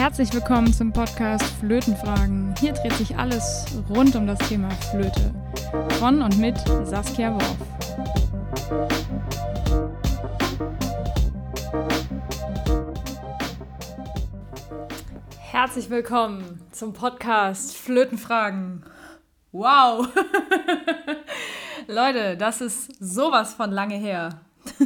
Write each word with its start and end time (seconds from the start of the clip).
Herzlich 0.00 0.32
willkommen 0.32 0.72
zum 0.72 0.94
Podcast 0.94 1.44
Flötenfragen. 1.60 2.54
Hier 2.58 2.72
dreht 2.72 2.94
sich 2.94 3.18
alles 3.18 3.66
rund 3.90 4.16
um 4.16 4.26
das 4.26 4.38
Thema 4.48 4.70
Flöte. 4.90 5.34
Von 5.98 6.22
und 6.22 6.38
mit 6.38 6.56
Saskia 6.84 7.34
Worf. 7.34 7.56
Herzlich 15.38 15.90
willkommen 15.90 16.62
zum 16.72 16.94
Podcast 16.94 17.76
Flötenfragen. 17.76 18.86
Wow! 19.52 20.08
Leute, 21.88 22.38
das 22.38 22.62
ist 22.62 22.90
sowas 23.00 23.52
von 23.52 23.70
lange 23.70 23.96
her. 23.96 24.40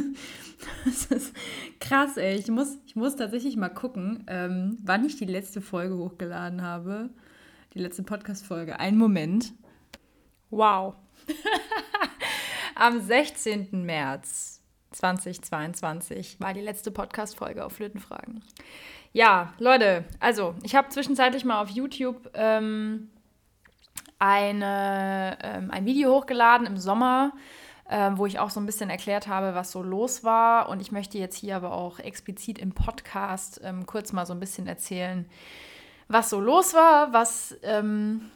Das 0.83 1.05
ist 1.05 1.33
krass, 1.79 2.15
ey. 2.17 2.35
Ich 2.35 2.47
muss, 2.47 2.77
ich 2.95 3.01
muss 3.01 3.17
tatsächlich 3.17 3.57
mal 3.57 3.67
gucken, 3.67 4.23
ähm, 4.27 4.77
wann 4.81 5.03
ich 5.03 5.17
die 5.17 5.25
letzte 5.25 5.59
Folge 5.59 5.97
hochgeladen 5.97 6.61
habe. 6.61 7.09
Die 7.73 7.79
letzte 7.79 8.03
Podcast-Folge. 8.03 8.79
Ein 8.79 8.97
Moment. 8.97 9.51
Wow. 10.49 10.95
Am 12.75 13.01
16. 13.01 13.83
März 13.85 14.61
2022 14.91 16.39
war 16.39 16.53
die 16.53 16.61
letzte 16.61 16.89
Podcast-Folge 16.89 17.65
auf 17.65 17.73
Flötenfragen. 17.73 18.41
Ja, 19.11 19.53
Leute, 19.59 20.05
also 20.21 20.55
ich 20.63 20.73
habe 20.73 20.87
zwischenzeitlich 20.87 21.43
mal 21.43 21.61
auf 21.61 21.71
YouTube 21.71 22.29
ähm, 22.33 23.09
eine, 24.19 25.37
ähm, 25.41 25.69
ein 25.69 25.85
Video 25.85 26.15
hochgeladen 26.15 26.65
im 26.65 26.77
Sommer 26.77 27.33
äh, 27.89 28.11
wo 28.15 28.25
ich 28.25 28.39
auch 28.39 28.49
so 28.49 28.59
ein 28.59 28.65
bisschen 28.65 28.89
erklärt 28.89 29.27
habe, 29.27 29.53
was 29.55 29.71
so 29.71 29.83
los 29.83 30.23
war. 30.23 30.69
Und 30.69 30.81
ich 30.81 30.91
möchte 30.91 31.17
jetzt 31.17 31.35
hier 31.35 31.55
aber 31.55 31.71
auch 31.73 31.99
explizit 31.99 32.59
im 32.59 32.73
Podcast 32.73 33.61
ähm, 33.63 33.85
kurz 33.85 34.11
mal 34.11 34.25
so 34.25 34.33
ein 34.33 34.39
bisschen 34.39 34.67
erzählen, 34.67 35.25
was 36.07 36.29
so 36.29 36.39
los 36.39 36.73
war, 36.73 37.13
was 37.13 37.55
ähm, 37.63 38.29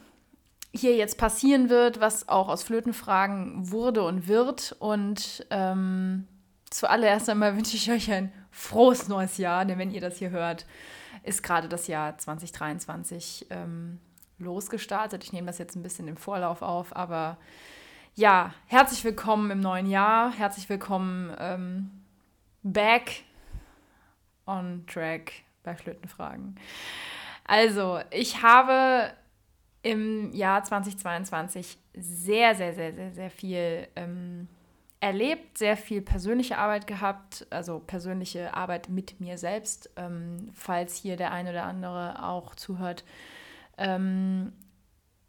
hier 0.72 0.96
jetzt 0.96 1.18
passieren 1.18 1.68
wird, 1.68 2.00
was 2.00 2.28
auch 2.28 2.48
aus 2.48 2.62
Flötenfragen 2.62 3.70
wurde 3.70 4.02
und 4.04 4.28
wird. 4.28 4.76
Und 4.78 5.46
ähm, 5.50 6.26
zuallererst 6.70 7.28
einmal 7.28 7.56
wünsche 7.56 7.76
ich 7.76 7.90
euch 7.90 8.10
ein 8.10 8.32
frohes 8.52 9.08
neues 9.08 9.36
Jahr, 9.36 9.64
denn 9.64 9.78
wenn 9.78 9.90
ihr 9.90 10.00
das 10.00 10.18
hier 10.18 10.30
hört, 10.30 10.66
ist 11.22 11.42
gerade 11.42 11.68
das 11.68 11.86
Jahr 11.86 12.16
2023 12.16 13.46
ähm, 13.50 13.98
losgestartet. 14.38 15.24
Ich 15.24 15.32
nehme 15.32 15.48
das 15.48 15.58
jetzt 15.58 15.76
ein 15.76 15.82
bisschen 15.82 16.08
im 16.08 16.16
Vorlauf 16.16 16.62
auf, 16.62 16.94
aber 16.96 17.36
ja, 18.14 18.54
herzlich 18.66 19.04
willkommen 19.04 19.50
im 19.50 19.60
neuen 19.60 19.86
Jahr. 19.86 20.32
Herzlich 20.32 20.68
willkommen 20.68 21.34
ähm, 21.38 21.90
back 22.62 23.24
on 24.46 24.84
track 24.86 25.32
bei 25.62 25.74
Flötenfragen. 25.76 26.56
Also, 27.44 28.00
ich 28.10 28.42
habe 28.42 29.12
im 29.82 30.32
Jahr 30.32 30.62
2022 30.62 31.78
sehr, 31.94 32.54
sehr, 32.54 32.74
sehr, 32.74 32.92
sehr, 32.92 33.12
sehr 33.12 33.30
viel 33.30 33.88
ähm, 33.96 34.48
erlebt, 35.00 35.56
sehr 35.56 35.76
viel 35.76 36.02
persönliche 36.02 36.58
Arbeit 36.58 36.86
gehabt, 36.86 37.46
also 37.50 37.78
persönliche 37.78 38.54
Arbeit 38.54 38.88
mit 38.88 39.20
mir 39.20 39.38
selbst, 39.38 39.90
ähm, 39.96 40.50
falls 40.52 40.96
hier 40.96 41.16
der 41.16 41.32
eine 41.32 41.50
oder 41.50 41.64
andere 41.64 42.22
auch 42.28 42.54
zuhört. 42.54 43.04
Ähm, 43.78 44.52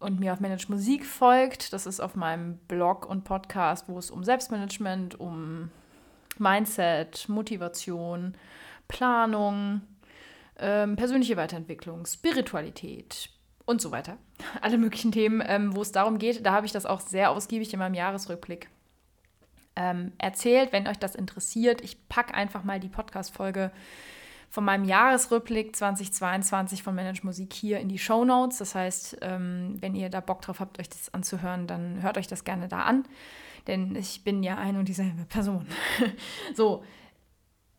und 0.01 0.19
mir 0.19 0.33
auf 0.33 0.39
Manage 0.39 0.65
Musik 0.69 1.05
folgt, 1.05 1.73
das 1.73 1.85
ist 1.85 1.99
auf 1.99 2.15
meinem 2.15 2.57
Blog 2.67 3.05
und 3.05 3.23
Podcast, 3.23 3.87
wo 3.87 3.97
es 3.97 4.11
um 4.11 4.23
Selbstmanagement, 4.23 5.19
um 5.19 5.69
Mindset, 6.37 7.29
Motivation, 7.29 8.35
Planung, 8.87 9.81
ähm, 10.57 10.95
persönliche 10.95 11.37
Weiterentwicklung, 11.37 12.05
Spiritualität 12.05 13.29
und 13.65 13.81
so 13.81 13.91
weiter. 13.91 14.17
Alle 14.61 14.77
möglichen 14.77 15.11
Themen, 15.11 15.43
ähm, 15.45 15.75
wo 15.75 15.81
es 15.81 15.91
darum 15.91 16.17
geht. 16.17 16.45
Da 16.45 16.53
habe 16.53 16.65
ich 16.65 16.71
das 16.71 16.85
auch 16.85 16.99
sehr 16.99 17.31
ausgiebig 17.31 17.71
in 17.73 17.79
meinem 17.79 17.93
Jahresrückblick 17.93 18.69
ähm, 19.75 20.13
erzählt. 20.17 20.71
Wenn 20.71 20.87
euch 20.87 20.99
das 20.99 21.15
interessiert, 21.15 21.81
ich 21.81 22.07
packe 22.09 22.33
einfach 22.33 22.63
mal 22.63 22.79
die 22.79 22.89
Podcast-Folge 22.89 23.71
von 24.51 24.65
meinem 24.65 24.83
Jahresrückblick 24.83 25.75
2022 25.75 26.83
von 26.83 26.93
Manage 26.93 27.21
Musik 27.23 27.53
hier 27.53 27.79
in 27.79 27.87
die 27.87 27.97
Show 27.97 28.25
Notes. 28.25 28.57
Das 28.57 28.75
heißt, 28.75 29.17
ähm, 29.21 29.77
wenn 29.79 29.95
ihr 29.95 30.09
da 30.09 30.19
Bock 30.19 30.41
drauf 30.41 30.59
habt, 30.59 30.77
euch 30.77 30.89
das 30.89 31.13
anzuhören, 31.13 31.67
dann 31.67 32.01
hört 32.01 32.17
euch 32.17 32.27
das 32.27 32.43
gerne 32.43 32.67
da 32.67 32.81
an. 32.81 33.05
Denn 33.67 33.95
ich 33.95 34.25
bin 34.25 34.43
ja 34.43 34.57
eine 34.57 34.79
und 34.79 34.89
dieselbe 34.89 35.23
Person. 35.23 35.67
so, 36.53 36.83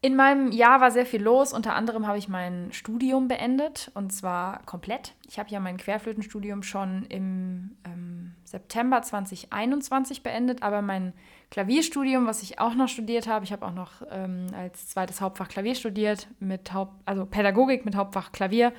in 0.01 0.17
meinem 0.17 0.51
Jahr 0.51 0.81
war 0.81 0.91
sehr 0.91 1.05
viel 1.05 1.23
los. 1.23 1.53
Unter 1.53 1.75
anderem 1.75 2.07
habe 2.07 2.17
ich 2.17 2.29
mein 2.29 2.73
Studium 2.73 3.29
beendet 3.29 3.91
und 3.93 4.11
zwar 4.11 4.65
komplett. 4.65 5.15
Ich 5.29 5.39
habe 5.39 5.51
ja 5.51 5.61
mein 5.61 5.77
Querflötenstudium 5.77 6.63
schon 6.63 7.05
im 7.05 7.77
ähm, 7.85 8.12
September 8.53 9.01
2021 9.01 10.23
beendet, 10.23 10.63
aber 10.63 10.83
mein 10.83 11.15
Klavierstudium, 11.51 12.27
was 12.27 12.43
ich 12.43 12.61
auch 12.61 12.75
noch 12.75 12.89
studiert 12.89 13.27
habe. 13.27 13.47
Ich 13.47 13.53
habe 13.53 13.67
auch 13.67 13.73
noch 13.73 14.03
ähm, 14.11 14.47
als 14.55 14.89
zweites 14.89 15.23
Hauptfach 15.23 15.49
Klavier 15.49 15.75
studiert, 15.75 16.29
mit 16.39 16.73
Haupt, 16.75 16.93
also 17.07 17.25
Pädagogik 17.25 17.87
mit 17.87 17.97
Hauptfach 17.97 18.31
Klavier. 18.31 18.75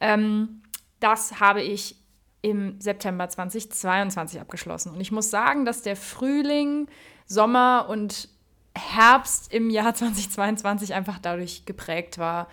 Ähm, 0.00 0.62
das 1.00 1.40
habe 1.40 1.60
ich 1.60 1.96
im 2.40 2.80
September 2.80 3.28
2022 3.28 4.40
abgeschlossen. 4.40 4.92
Und 4.92 5.00
ich 5.00 5.10
muss 5.10 5.28
sagen, 5.28 5.64
dass 5.64 5.82
der 5.82 5.96
Frühling, 5.96 6.86
Sommer 7.26 7.86
und 7.88 8.28
Herbst 8.76 9.52
im 9.52 9.70
Jahr 9.70 9.92
2022 9.96 10.94
einfach 10.94 11.18
dadurch 11.18 11.66
geprägt 11.66 12.18
war, 12.18 12.46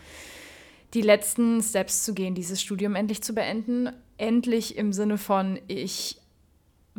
die 0.96 1.02
letzten 1.02 1.62
Steps 1.62 2.04
zu 2.04 2.16
gehen, 2.16 2.34
dieses 2.34 2.60
Studium 2.60 2.96
endlich 2.96 3.22
zu 3.22 3.36
beenden. 3.36 3.92
Endlich 4.18 4.76
im 4.76 4.92
Sinne 4.92 5.20
von, 5.20 5.60
ich 5.68 6.20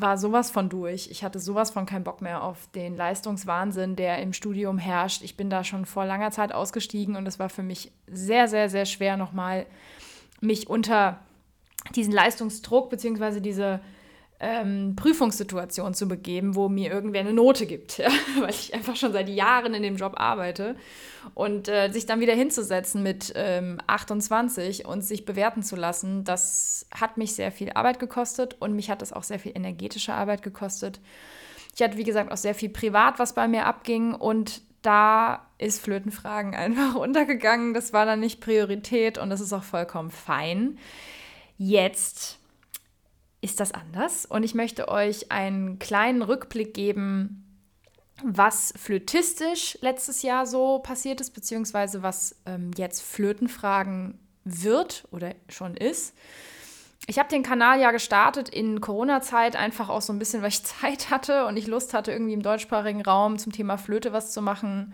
war 0.00 0.16
sowas 0.16 0.50
von 0.50 0.68
durch. 0.68 1.10
Ich 1.10 1.24
hatte 1.24 1.40
sowas 1.40 1.70
von 1.70 1.84
keinen 1.84 2.04
Bock 2.04 2.22
mehr 2.22 2.42
auf 2.42 2.68
den 2.74 2.96
Leistungswahnsinn, 2.96 3.96
der 3.96 4.22
im 4.22 4.32
Studium 4.32 4.78
herrscht. 4.78 5.22
Ich 5.22 5.36
bin 5.36 5.50
da 5.50 5.64
schon 5.64 5.86
vor 5.86 6.04
langer 6.04 6.30
Zeit 6.30 6.52
ausgestiegen 6.52 7.16
und 7.16 7.26
es 7.26 7.38
war 7.38 7.48
für 7.48 7.64
mich 7.64 7.90
sehr, 8.06 8.46
sehr, 8.46 8.68
sehr 8.68 8.86
schwer, 8.86 9.16
nochmal 9.16 9.66
mich 10.40 10.70
unter 10.70 11.18
diesen 11.96 12.12
Leistungsdruck 12.12 12.90
bzw. 12.90 13.40
diese 13.40 13.80
ähm, 14.40 14.94
Prüfungssituation 14.94 15.94
zu 15.94 16.06
begeben, 16.06 16.54
wo 16.54 16.68
mir 16.68 16.90
irgendwer 16.90 17.22
eine 17.22 17.32
Note 17.32 17.66
gibt, 17.66 17.98
ja? 17.98 18.08
weil 18.38 18.50
ich 18.50 18.72
einfach 18.72 18.96
schon 18.96 19.12
seit 19.12 19.28
Jahren 19.28 19.74
in 19.74 19.82
dem 19.82 19.96
Job 19.96 20.14
arbeite. 20.16 20.76
Und 21.34 21.68
äh, 21.68 21.90
sich 21.90 22.06
dann 22.06 22.20
wieder 22.20 22.34
hinzusetzen 22.34 23.02
mit 23.02 23.32
ähm, 23.34 23.80
28 23.86 24.86
und 24.86 25.02
sich 25.02 25.24
bewerten 25.24 25.62
zu 25.62 25.76
lassen, 25.76 26.24
das 26.24 26.86
hat 26.94 27.18
mich 27.18 27.34
sehr 27.34 27.52
viel 27.52 27.70
Arbeit 27.72 27.98
gekostet 27.98 28.56
und 28.60 28.74
mich 28.74 28.90
hat 28.90 29.02
es 29.02 29.12
auch 29.12 29.24
sehr 29.24 29.38
viel 29.38 29.52
energetische 29.54 30.14
Arbeit 30.14 30.42
gekostet. 30.42 31.00
Ich 31.74 31.82
hatte, 31.82 31.98
wie 31.98 32.04
gesagt, 32.04 32.32
auch 32.32 32.36
sehr 32.36 32.54
viel 32.54 32.70
privat, 32.70 33.18
was 33.18 33.34
bei 33.34 33.46
mir 33.46 33.66
abging 33.66 34.14
und 34.14 34.62
da 34.82 35.46
ist 35.58 35.82
Flötenfragen 35.82 36.54
einfach 36.54 36.94
untergegangen. 36.94 37.74
Das 37.74 37.92
war 37.92 38.06
dann 38.06 38.20
nicht 38.20 38.40
Priorität 38.40 39.18
und 39.18 39.30
das 39.30 39.40
ist 39.40 39.52
auch 39.52 39.64
vollkommen 39.64 40.10
fein. 40.10 40.78
Jetzt 41.56 42.37
ist 43.40 43.60
das 43.60 43.72
anders 43.72 44.26
und 44.26 44.42
ich 44.42 44.54
möchte 44.54 44.88
euch 44.88 45.30
einen 45.30 45.78
kleinen 45.78 46.22
Rückblick 46.22 46.74
geben, 46.74 47.44
was 48.24 48.74
flötistisch 48.76 49.78
letztes 49.80 50.22
Jahr 50.22 50.46
so 50.46 50.80
passiert 50.80 51.20
ist, 51.20 51.30
beziehungsweise 51.30 52.02
was 52.02 52.36
ähm, 52.46 52.72
jetzt 52.76 53.02
Flötenfragen 53.02 54.18
wird 54.44 55.04
oder 55.12 55.34
schon 55.48 55.76
ist. 55.76 56.14
Ich 57.06 57.18
habe 57.18 57.28
den 57.28 57.42
Kanal 57.42 57.80
ja 57.80 57.92
gestartet 57.92 58.48
in 58.48 58.80
Corona-Zeit, 58.80 59.56
einfach 59.56 59.88
auch 59.88 60.02
so 60.02 60.12
ein 60.12 60.18
bisschen, 60.18 60.42
weil 60.42 60.48
ich 60.48 60.64
Zeit 60.80 61.10
hatte 61.10 61.46
und 61.46 61.56
ich 61.56 61.66
Lust 61.66 61.94
hatte, 61.94 62.10
irgendwie 62.10 62.34
im 62.34 62.42
deutschsprachigen 62.42 63.02
Raum 63.02 63.38
zum 63.38 63.52
Thema 63.52 63.78
Flöte 63.78 64.12
was 64.12 64.32
zu 64.32 64.42
machen 64.42 64.92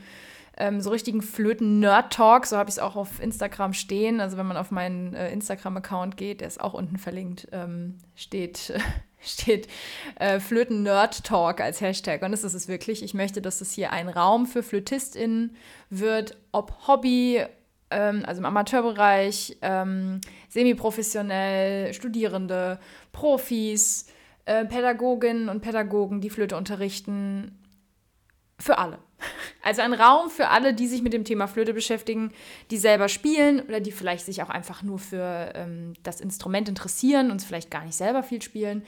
ähm, 0.56 0.80
so 0.80 0.90
richtigen 0.90 1.22
Flöten-Nerd-Talk, 1.22 2.46
so 2.46 2.56
habe 2.56 2.70
ich 2.70 2.76
es 2.76 2.78
auch 2.78 2.96
auf 2.96 3.20
Instagram 3.20 3.72
stehen. 3.72 4.20
Also 4.20 4.36
wenn 4.36 4.46
man 4.46 4.56
auf 4.56 4.70
meinen 4.70 5.14
äh, 5.14 5.32
Instagram-Account 5.32 6.16
geht, 6.16 6.40
der 6.40 6.48
ist 6.48 6.60
auch 6.60 6.74
unten 6.74 6.96
verlinkt, 6.96 7.48
ähm, 7.52 7.98
steht, 8.14 8.72
steht 9.20 9.66
äh, 10.16 10.38
Flöten-Nerd-Talk 10.38 11.60
als 11.60 11.80
Hashtag. 11.80 12.22
Und 12.22 12.32
das 12.32 12.44
ist 12.44 12.54
es 12.54 12.68
wirklich. 12.68 13.02
Ich 13.02 13.14
möchte, 13.14 13.42
dass 13.42 13.60
es 13.60 13.72
hier 13.72 13.92
ein 13.92 14.08
Raum 14.08 14.46
für 14.46 14.62
FlötistInnen 14.62 15.56
wird, 15.90 16.36
ob 16.52 16.86
Hobby, 16.86 17.44
ähm, 17.90 18.22
also 18.24 18.40
im 18.40 18.46
Amateurbereich, 18.46 19.58
ähm, 19.60 20.20
semi-professionell, 20.48 21.94
Studierende, 21.94 22.78
Profis, 23.10 24.06
äh, 24.44 24.64
Pädagoginnen 24.64 25.48
und 25.48 25.62
Pädagogen, 25.62 26.20
die 26.20 26.30
Flöte 26.30 26.56
unterrichten, 26.56 27.58
für 28.58 28.78
alle. 28.78 28.98
Also 29.62 29.80
ein 29.80 29.94
Raum 29.94 30.28
für 30.28 30.48
alle, 30.48 30.74
die 30.74 30.86
sich 30.86 31.02
mit 31.02 31.12
dem 31.12 31.24
Thema 31.24 31.46
Flöte 31.46 31.72
beschäftigen, 31.72 32.32
die 32.70 32.76
selber 32.76 33.08
spielen 33.08 33.60
oder 33.62 33.80
die 33.80 33.92
vielleicht 33.92 34.26
sich 34.26 34.42
auch 34.42 34.50
einfach 34.50 34.82
nur 34.82 34.98
für 34.98 35.52
ähm, 35.54 35.94
das 36.02 36.20
Instrument 36.20 36.68
interessieren 36.68 37.30
und 37.30 37.42
vielleicht 37.42 37.70
gar 37.70 37.84
nicht 37.84 37.96
selber 37.96 38.22
viel 38.22 38.42
spielen. 38.42 38.84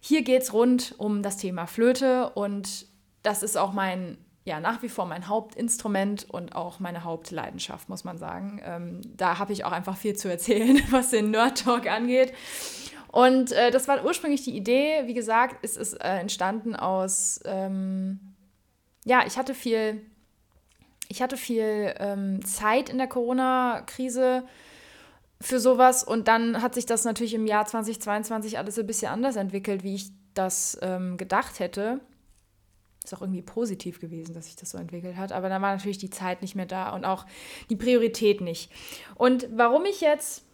Hier 0.00 0.22
geht 0.22 0.42
es 0.42 0.52
rund 0.52 0.94
um 0.98 1.22
das 1.22 1.36
Thema 1.36 1.66
Flöte 1.66 2.30
und 2.30 2.86
das 3.22 3.42
ist 3.42 3.58
auch 3.58 3.72
mein 3.72 4.16
ja 4.48 4.60
nach 4.60 4.82
wie 4.82 4.88
vor 4.88 5.06
mein 5.06 5.28
Hauptinstrument 5.28 6.26
und 6.30 6.56
auch 6.56 6.80
meine 6.80 7.04
Hauptleidenschaft, 7.04 7.88
muss 7.88 8.02
man 8.02 8.16
sagen. 8.16 8.60
Ähm, 8.64 9.00
da 9.16 9.38
habe 9.38 9.52
ich 9.52 9.64
auch 9.64 9.72
einfach 9.72 9.96
viel 9.96 10.16
zu 10.16 10.28
erzählen, 10.28 10.80
was 10.90 11.10
den 11.10 11.30
Nerd 11.30 11.62
Talk 11.62 11.86
angeht. 11.86 12.32
Und 13.12 13.52
äh, 13.52 13.70
das 13.70 13.88
war 13.88 14.04
ursprünglich 14.04 14.42
die 14.42 14.56
Idee. 14.56 15.02
Wie 15.04 15.14
gesagt, 15.14 15.56
es 15.62 15.76
ist 15.76 15.94
äh, 15.94 16.18
entstanden 16.18 16.74
aus, 16.74 17.40
ähm, 17.44 18.27
ja, 19.08 19.24
ich 19.26 19.38
hatte 19.38 19.54
viel, 19.54 20.02
ich 21.08 21.22
hatte 21.22 21.38
viel 21.38 21.94
ähm, 21.98 22.44
Zeit 22.44 22.90
in 22.90 22.98
der 22.98 23.06
Corona-Krise 23.06 24.44
für 25.40 25.60
sowas 25.60 26.04
und 26.04 26.28
dann 26.28 26.60
hat 26.60 26.74
sich 26.74 26.84
das 26.84 27.04
natürlich 27.04 27.32
im 27.32 27.46
Jahr 27.46 27.64
2022 27.64 28.58
alles 28.58 28.78
ein 28.78 28.86
bisschen 28.86 29.10
anders 29.10 29.36
entwickelt, 29.36 29.82
wie 29.82 29.94
ich 29.94 30.10
das 30.34 30.78
ähm, 30.82 31.16
gedacht 31.16 31.58
hätte. 31.58 32.00
Ist 33.02 33.14
auch 33.14 33.22
irgendwie 33.22 33.40
positiv 33.40 33.98
gewesen, 33.98 34.34
dass 34.34 34.44
sich 34.44 34.56
das 34.56 34.70
so 34.70 34.78
entwickelt 34.78 35.16
hat, 35.16 35.32
aber 35.32 35.48
dann 35.48 35.62
war 35.62 35.74
natürlich 35.74 35.96
die 35.96 36.10
Zeit 36.10 36.42
nicht 36.42 36.54
mehr 36.54 36.66
da 36.66 36.90
und 36.90 37.06
auch 37.06 37.24
die 37.70 37.76
Priorität 37.76 38.42
nicht. 38.42 38.70
Und 39.14 39.48
warum 39.50 39.86
ich 39.86 40.02
jetzt 40.02 40.44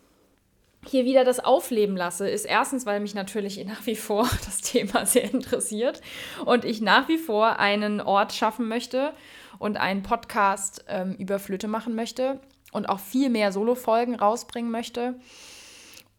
hier 0.87 1.05
wieder 1.05 1.25
das 1.25 1.41
aufleben 1.41 1.97
lasse, 1.97 2.29
ist 2.29 2.45
erstens, 2.45 2.87
weil 2.87 3.01
mich 3.01 3.15
natürlich 3.15 3.65
nach 3.67 3.87
wie 3.87 3.97
vor 3.97 4.29
das 4.45 4.61
Thema 4.61 5.07
sehr 5.07 5.33
interessiert 5.33 6.01
und 6.45 6.65
ich 6.65 6.81
nach 6.81 7.09
wie 7.09 7.19
vor 7.19 7.59
einen 7.59 8.01
Ort 8.01 8.33
schaffen 8.33 8.69
möchte 8.69 9.13
und 9.59 9.77
einen 9.77 10.03
Podcast 10.03 10.85
ähm, 10.89 11.15
über 11.19 11.39
Flöte 11.39 11.69
machen 11.69 11.95
möchte 11.95 12.41
und 12.73 12.89
auch 12.89 13.01
viel 13.01 13.31
mehr 13.31 13.53
Solo-Folgen 13.53 14.15
rausbringen 14.17 14.71
möchte. 14.71 15.15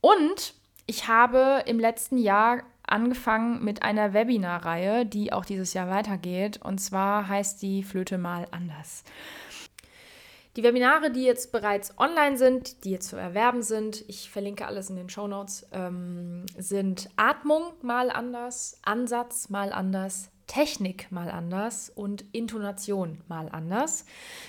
Und 0.02 0.54
ich 0.86 1.08
habe 1.08 1.64
im 1.66 1.80
letzten 1.80 2.18
Jahr 2.18 2.64
angefangen 2.88 3.64
mit 3.64 3.84
einer 3.84 4.14
Webinarreihe, 4.14 5.06
die 5.06 5.34
auch 5.34 5.46
dieses 5.46 5.74
Jahr 5.74 5.90
weitergeht. 5.90 6.60
Und 6.64 6.80
zwar 6.80 7.28
heißt 7.28 7.62
die 7.62 7.84
Flöte 7.84 8.18
mal 8.18 8.48
anders. 8.52 9.04
Die 10.56 10.64
Webinare, 10.64 11.12
die 11.12 11.24
jetzt 11.24 11.52
bereits 11.52 11.98
online 12.00 12.38
sind, 12.38 12.86
die 12.86 12.92
jetzt 12.92 13.10
zu 13.10 13.18
erwerben 13.18 13.62
sind, 13.62 14.06
ich 14.08 14.30
verlinke 14.30 14.66
alles 14.66 14.90
in 14.90 14.96
den 14.96 15.10
Show 15.10 15.28
Notes, 15.28 15.68
ähm, 15.74 16.46
sind 16.58 17.10
Atmung 17.18 17.74
mal 17.82 18.10
anders, 18.10 18.80
Ansatz 18.84 19.50
mal 19.50 19.74
anders, 19.74 20.30
Technik 20.48 21.12
mal 21.12 21.30
anders 21.30 21.92
und 21.94 22.24
Intonation 22.32 23.18
mal 23.28 23.50
anders. 23.52 24.06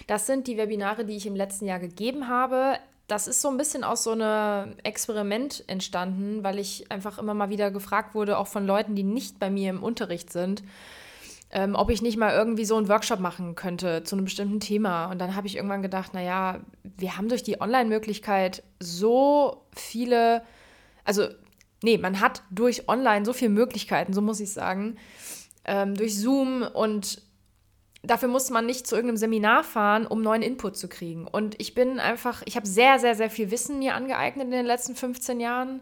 Das 0.07 0.27
sind 0.27 0.47
die 0.47 0.57
Webinare, 0.57 1.05
die 1.05 1.17
ich 1.17 1.27
im 1.27 1.35
letzten 1.35 1.67
Jahr 1.67 1.81
gegeben 1.81 2.29
habe. 2.29 2.79
Das 3.09 3.27
ist 3.27 3.43
so 3.43 3.49
ein 3.49 3.57
bisschen 3.57 3.83
aus 3.83 4.05
so 4.05 4.13
einem 4.13 4.77
Experiment 4.85 5.65
entstanden, 5.67 6.45
weil 6.45 6.61
ich 6.61 6.91
einfach 6.91 7.19
immer 7.19 7.35
mal 7.35 7.51
wieder 7.51 7.73
gefragt 7.73 8.15
wurde, 8.15 8.39
auch 8.39 8.47
von 8.47 8.65
Leuten, 8.65 8.95
die 8.95 9.03
nicht 9.03 9.41
bei 9.41 9.51
mir 9.51 9.71
im 9.71 9.83
Unterricht 9.83 10.33
sind, 10.33 10.63
ähm, 11.57 11.75
ob 11.75 11.89
ich 11.89 12.03
nicht 12.03 12.19
mal 12.19 12.35
irgendwie 12.35 12.67
so 12.67 12.77
einen 12.77 12.91
Workshop 12.91 13.19
machen 13.19 13.55
könnte 13.55 14.05
zu 14.05 14.15
einem 14.15 14.27
bestimmten 14.27 14.61
Thema. 14.61 15.07
Und 15.07 15.19
dann 15.19 15.35
habe 15.35 15.47
ich 15.47 15.57
irgendwann 15.57 15.81
gedacht, 15.81 16.13
naja, 16.13 16.61
wir 16.83 17.17
haben 17.17 17.31
durch 17.31 17.43
die 17.43 17.63
Online-Möglichkeit 17.63 18.63
so 18.79 19.65
viele, 19.75 20.43
also 21.05 21.29
nee, 21.83 21.97
man 21.97 22.21
hat 22.21 22.43
durch 22.51 22.91
Online 22.91 23.25
so 23.25 23.33
viele 23.33 23.51
Möglichkeiten, 23.51 24.13
so 24.13 24.21
muss 24.21 24.39
ich 24.39 24.53
sagen, 24.53 24.99
ähm, 25.65 25.95
durch 25.95 26.19
Zoom 26.21 26.63
und 26.63 27.23
dafür 28.03 28.29
muss 28.29 28.51
man 28.51 28.67
nicht 28.67 28.87
zu 28.87 28.95
irgendeinem 28.95 29.17
Seminar 29.17 29.65
fahren, 29.65 30.07
um 30.07 30.21
neuen 30.21 30.43
Input 30.43 30.77
zu 30.77 30.89
kriegen. 30.89 31.27
Und 31.27 31.59
ich 31.59 31.75
bin 31.75 31.99
einfach, 32.01 32.43
ich 32.45 32.57
habe 32.57 32.67
sehr, 32.67 32.99
sehr, 32.99 33.15
sehr 33.15 33.31
viel 33.31 33.51
Wissen 33.51 33.79
mir 33.79 33.95
angeeignet 33.95 34.45
in 34.45 34.51
den 34.51 34.67
letzten 34.67 34.95
15 34.95 35.41
Jahren 35.41 35.81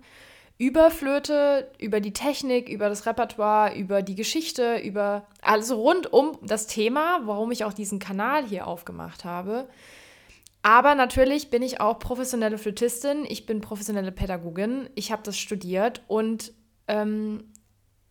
über 0.57 0.91
Flöte, 0.91 1.71
über 1.79 2.01
die 2.01 2.13
Technik, 2.13 2.69
über 2.69 2.89
das 2.89 3.07
Repertoire, 3.07 3.75
über 3.75 4.03
die 4.03 4.15
Geschichte, 4.15 4.79
über 4.79 5.27
alles 5.43 5.73
rund 5.73 6.13
um 6.13 6.39
das 6.43 6.67
Thema, 6.67 7.21
warum 7.25 7.51
ich 7.51 7.65
auch 7.65 7.73
diesen 7.73 7.99
Kanal 7.99 8.47
hier 8.47 8.67
aufgemacht 8.67 9.25
habe. 9.25 9.69
Aber 10.63 10.95
natürlich 10.95 11.51
bin 11.51 11.63
ich 11.63 11.81
auch 11.81 11.99
professionelle 11.99 12.57
Flötistin, 12.57 13.27
ich 13.29 13.47
bin 13.47 13.61
professionelle 13.61 14.13
Pädagogin, 14.13 14.89
ich 14.95 15.13
habe 15.13 15.23
das 15.23 15.37
studiert 15.37 16.03
und 16.07 16.53
ähm, 16.89 17.53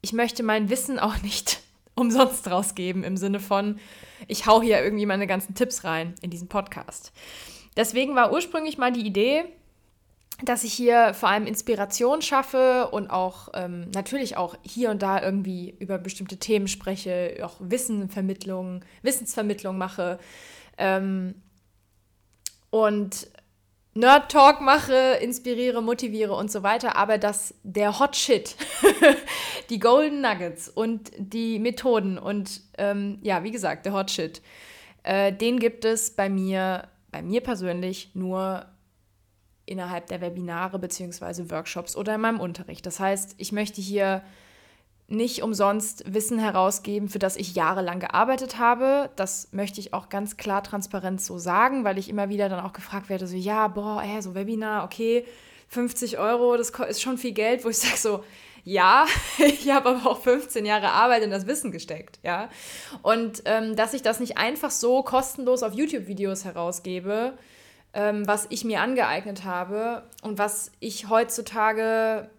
ich 0.02 0.14
möchte 0.14 0.44
mein 0.44 0.70
Wissen 0.70 1.00
auch 1.00 1.20
nicht 1.24 1.62
umsonst 1.96 2.52
rausgeben 2.52 3.04
im 3.04 3.18
Sinne 3.18 3.40
von, 3.40 3.80
ich 4.28 4.46
hau 4.46 4.62
hier 4.62 4.84
irgendwie 4.84 5.06
meine 5.06 5.28
ganzen 5.28 5.56
Tipps 5.56 5.84
rein 5.84 6.14
in 6.22 6.30
diesen 6.30 6.50
Podcast. 6.50 7.12
Deswegen 7.78 8.16
war 8.16 8.32
ursprünglich 8.32 8.78
mal 8.78 8.92
die 8.92 9.06
Idee, 9.06 9.46
dass 10.46 10.64
ich 10.64 10.74
hier 10.74 11.14
vor 11.14 11.30
allem 11.30 11.46
Inspiration 11.46 12.22
schaffe 12.22 12.90
und 12.92 13.10
auch 13.10 13.50
ähm, 13.54 13.90
natürlich 13.92 14.38
auch 14.38 14.56
hier 14.62 14.90
und 14.92 15.02
da 15.02 15.22
irgendwie 15.22 15.76
über 15.80 15.98
bestimmte 15.98 16.38
Themen 16.38 16.68
spreche, 16.68 17.38
auch 17.44 17.56
Wissenvermittlung, 17.60 18.84
Wissensvermittlung 19.02 19.78
mache 19.78 20.20
ähm, 20.78 21.36
und 22.70 23.28
Nerd 23.96 24.32
Talk 24.32 24.60
mache, 24.60 25.20
inspiriere, 25.22 25.84
motiviere 25.84 26.34
und 26.34 26.52
so 26.52 26.64
weiter, 26.64 26.96
aber 26.96 27.20
dass 27.20 27.54
der 27.62 28.00
Hot 28.00 28.16
Shit, 28.16 28.56
die 29.70 29.78
Golden 29.78 30.22
Nuggets 30.22 30.68
und 30.68 31.12
die 31.18 31.60
Methoden 31.60 32.18
und 32.18 32.62
ähm, 32.80 33.20
ja, 33.22 33.44
wie 33.44 33.52
gesagt, 33.52 33.86
der 33.86 33.94
Hot 33.94 34.10
Shit, 34.10 34.42
äh, 35.04 35.32
den 35.32 35.60
gibt 35.60 35.86
es 35.86 36.10
bei 36.16 36.28
mir, 36.28 36.88
bei 37.12 37.22
mir 37.22 37.42
persönlich 37.42 38.10
nur 38.16 38.66
innerhalb 39.66 40.08
der 40.08 40.22
Webinare 40.22 40.80
bzw. 40.80 41.50
Workshops 41.50 41.96
oder 41.96 42.16
in 42.16 42.22
meinem 42.22 42.40
Unterricht. 42.40 42.86
Das 42.86 43.00
heißt, 43.00 43.36
ich 43.38 43.52
möchte 43.52 43.82
hier 43.82 44.24
nicht 45.08 45.44
umsonst 45.44 46.12
Wissen 46.12 46.40
herausgeben, 46.40 47.10
für 47.10 47.20
das 47.20 47.36
ich 47.36 47.56
jahrelang 47.56 48.00
gearbeitet 48.00 48.58
habe. 48.58 49.10
Das 49.16 49.50
möchte 49.52 49.80
ich 49.80 49.94
auch 49.94 50.10
ganz 50.10 50.38
klar 50.38 50.64
transparent 50.64 51.22
so 51.22 51.38
sagen, 51.38 51.84
weil 51.84 51.98
ich 51.98 52.10
immer 52.10 52.30
wieder 52.30 52.50
dann 52.50 52.66
auch 52.66 52.74
gefragt 52.74 53.10
werde, 53.10 53.28
so 53.28 53.36
ja, 53.36 53.68
boah, 53.68 54.02
ey, 54.02 54.22
so 54.22 54.34
Webinar, 54.34 54.84
okay, 54.86 55.26
50 55.70 56.20
Euro, 56.20 56.56
das 56.58 56.70
ist 56.70 57.02
schon 57.02 57.18
viel 57.18 57.34
Geld, 57.34 57.66
wo 57.66 57.70
ich 57.70 57.78
sage 57.78 57.98
so, 57.98 58.24
ja, 58.64 59.06
ich 59.40 59.70
habe 59.70 59.90
aber 59.90 60.10
auch 60.10 60.22
15 60.22 60.66
Jahre 60.66 60.90
Arbeit 60.90 61.24
in 61.24 61.32
das 61.32 61.48
Wissen 61.48 61.72
gesteckt, 61.72 62.20
ja. 62.24 62.50
Und 63.02 63.44
ähm, 63.46 63.76
dass 63.76 63.94
ich 63.94 64.02
das 64.02 64.20
nicht 64.20 64.38
einfach 64.38 64.72
so 64.72 65.04
kostenlos 65.04 65.64
auf 65.64 65.74
YouTube-Videos 65.74 66.46
herausgebe, 66.46 67.38
ähm, 67.94 68.28
was 68.28 68.48
ich 68.50 68.66
mir 68.66 68.82
angeeignet 68.82 69.44
habe 69.44 70.04
und 70.22 70.38
was 70.40 70.72
ich 70.80 71.10
heutzutage 71.10 72.30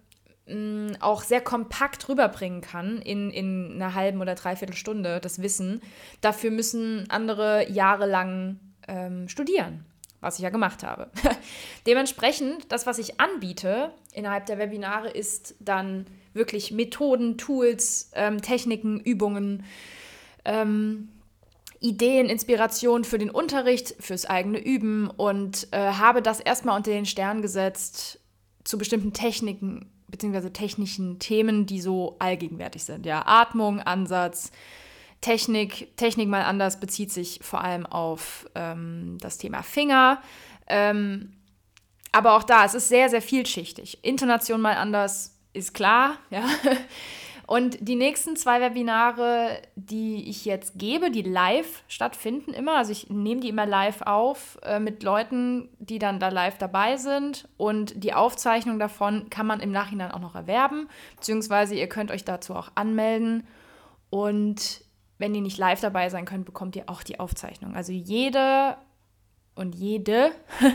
mh, 0.47 0.55
mm, 0.55 0.97
auch 1.01 1.23
sehr 1.23 1.41
kompakt 1.41 2.09
rüberbringen 2.09 2.61
kann 2.61 3.01
in, 3.01 3.31
in 3.31 3.75
einer 3.75 3.95
halben 3.95 4.21
oder 4.21 4.35
dreiviertel 4.35 4.77
Stunde, 4.77 5.21
das 5.21 5.41
Wissen. 5.41 5.81
Dafür 6.21 6.51
müssen 6.51 7.09
andere 7.09 7.71
jahrelang 7.71 8.59
ähm, 8.89 9.29
studieren, 9.29 9.85
was 10.21 10.37
ich 10.37 10.43
ja 10.43 10.51
gemacht 10.51 10.83
habe. 10.83 11.11
Dementsprechend, 11.87 12.71
das, 12.73 12.87
was 12.87 12.99
ich 12.99 13.21
anbiete 13.21 13.93
innerhalb 14.13 14.47
der 14.47 14.59
Webinare, 14.59 15.09
ist 15.09 15.55
dann 15.61 16.07
wirklich 16.33 16.73
Methoden, 16.73 17.39
Tools, 17.39 18.11
ähm, 18.15 18.43
Techniken, 18.43 18.99
Übungen, 18.99 19.65
ähm, 20.45 21.09
Ideen, 21.85 22.31
Inspiration 22.31 23.05
für 23.05 23.19
den 23.19 23.29
Unterricht, 23.29 23.95
fürs 24.01 24.25
eigene 24.25 24.59
Üben 24.59 25.11
und 25.11 25.69
äh, 25.71 25.93
habe 25.93 26.23
das 26.23 26.41
erstmal 26.41 26.79
unter 26.79 26.91
den 26.91 27.05
Stern 27.05 27.43
gesetzt 27.43 28.21
zu 28.65 28.79
bestimmten 28.79 29.13
Techniken 29.13 29.93
bzw. 30.09 30.49
technischen 30.49 31.19
Themen, 31.19 31.67
die 31.67 31.83
so 31.83 32.17
allgegenwärtig 32.21 32.85
sind. 32.85 33.05
Ja, 33.05 33.25
Atmung, 33.27 33.81
Ansatz, 33.81 34.51
Technik. 35.21 35.95
Technik 35.99 36.27
mal 36.29 36.45
anders 36.45 36.81
bezieht 36.81 37.13
sich 37.13 37.41
vor 37.43 37.63
allem 37.63 37.85
auf 37.85 38.49
ähm, 38.55 39.19
das 39.21 39.37
Thema 39.37 39.63
Finger. 39.63 40.23
Ähm, 40.67 41.35
aber 42.13 42.35
auch 42.35 42.45
da, 42.45 42.65
es 42.65 42.73
ist 42.73 42.89
sehr, 42.89 43.11
sehr 43.11 43.21
vielschichtig. 43.21 43.99
Intonation 44.03 44.63
mal 44.63 44.77
anders 44.77 45.37
ist 45.53 45.75
klar, 45.75 46.17
ja. 46.31 46.45
Und 47.47 47.77
die 47.87 47.97
nächsten 47.97 48.37
zwei 48.37 48.61
Webinare, 48.61 49.61
die 49.75 50.29
ich 50.29 50.45
jetzt 50.45 50.79
gebe, 50.79 51.11
die 51.11 51.23
live 51.23 51.83
stattfinden 51.89 52.53
immer, 52.53 52.77
also 52.77 52.93
ich 52.93 53.11
nehme 53.11 53.41
die 53.41 53.51
immer 53.51 53.67
live 53.67 54.03
auf 54.03 54.59
äh, 54.63 54.81
mit 54.81 55.03
Leuten, 55.03 55.69
die 55.79 55.99
dann 55.99 56.21
da 56.21 56.29
live 56.29 56.57
dabei 56.59 56.97
sind. 56.97 57.49
Und 57.57 58.03
die 58.03 58.15
Aufzeichnung 58.15 58.79
davon 58.79 59.29
kann 59.31 59.47
man 59.47 59.61
im 59.61 59.73
Nachhinein 59.73 60.11
auch 60.11 60.21
noch 60.21 60.35
erwerben, 60.35 60.89
beziehungsweise 61.17 61.75
ihr 61.75 61.89
könnt 61.89 62.11
euch 62.11 62.25
dazu 62.25 62.55
auch 62.55 62.71
anmelden. 62.75 63.47
Und 64.09 64.83
wenn 65.19 65.35
ihr 65.35 65.43
nicht 65.43 65.59
live 65.59 65.81
dabei 65.81 66.09
sein 66.09 66.25
könnt, 66.25 66.47
bekommt 66.47 66.77
ihr 66.77 66.85
auch 66.89 67.03
die 67.03 67.21
Aufzeichnung. 67.21 67.75
Also 67.75 67.93
jede 67.93 68.77
und 69.55 69.75
jede, 69.75 70.33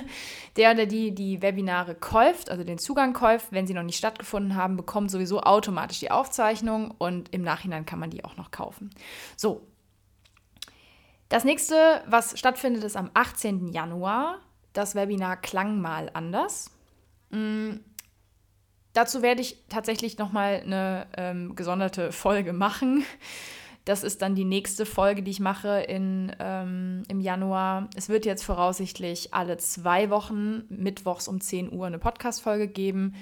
der 0.55 0.71
oder 0.71 0.85
die 0.85 1.13
die 1.13 1.41
Webinare 1.41 1.95
kauft, 1.95 2.49
also 2.49 2.63
den 2.63 2.77
Zugang 2.77 3.13
kauft, 3.13 3.51
wenn 3.51 3.67
sie 3.67 3.73
noch 3.73 3.83
nicht 3.83 3.97
stattgefunden 3.97 4.55
haben, 4.55 4.77
bekommt 4.77 5.11
sowieso 5.11 5.41
automatisch 5.41 5.99
die 5.99 6.11
Aufzeichnung 6.11 6.91
und 6.97 7.33
im 7.33 7.41
Nachhinein 7.41 7.85
kann 7.85 7.99
man 7.99 8.09
die 8.09 8.23
auch 8.23 8.37
noch 8.37 8.51
kaufen. 8.51 8.89
So. 9.35 9.65
Das 11.27 11.43
nächste, 11.43 12.03
was 12.07 12.39
stattfindet, 12.39 12.83
ist 12.83 12.97
am 12.97 13.11
18. 13.13 13.67
Januar. 13.67 14.39
Das 14.73 14.95
Webinar 14.95 15.37
Klang 15.37 15.79
mal 15.79 16.09
anders. 16.13 16.71
Mhm. 17.29 17.81
Dazu 18.93 19.21
werde 19.21 19.41
ich 19.41 19.63
tatsächlich 19.69 20.17
nochmal 20.17 20.61
eine 20.65 21.05
ähm, 21.15 21.55
gesonderte 21.55 22.11
Folge 22.11 22.53
machen 22.53 23.05
Das 23.89 24.03
ist 24.03 24.21
dann 24.21 24.35
die 24.35 24.45
nächste 24.45 24.85
Folge, 24.85 25.23
die 25.23 25.31
ich 25.31 25.39
mache 25.39 25.79
in, 25.79 26.31
ähm, 26.39 27.01
im 27.07 27.19
Januar. 27.19 27.89
Es 27.95 28.07
wird 28.07 28.23
jetzt 28.23 28.43
voraussichtlich 28.43 29.33
alle 29.33 29.57
zwei 29.57 30.11
Wochen 30.11 30.61
mittwochs 30.69 31.27
um 31.27 31.41
10 31.41 31.73
Uhr 31.73 31.87
eine 31.87 31.97
Podcast-Folge 31.97 32.67
geben. 32.67 33.15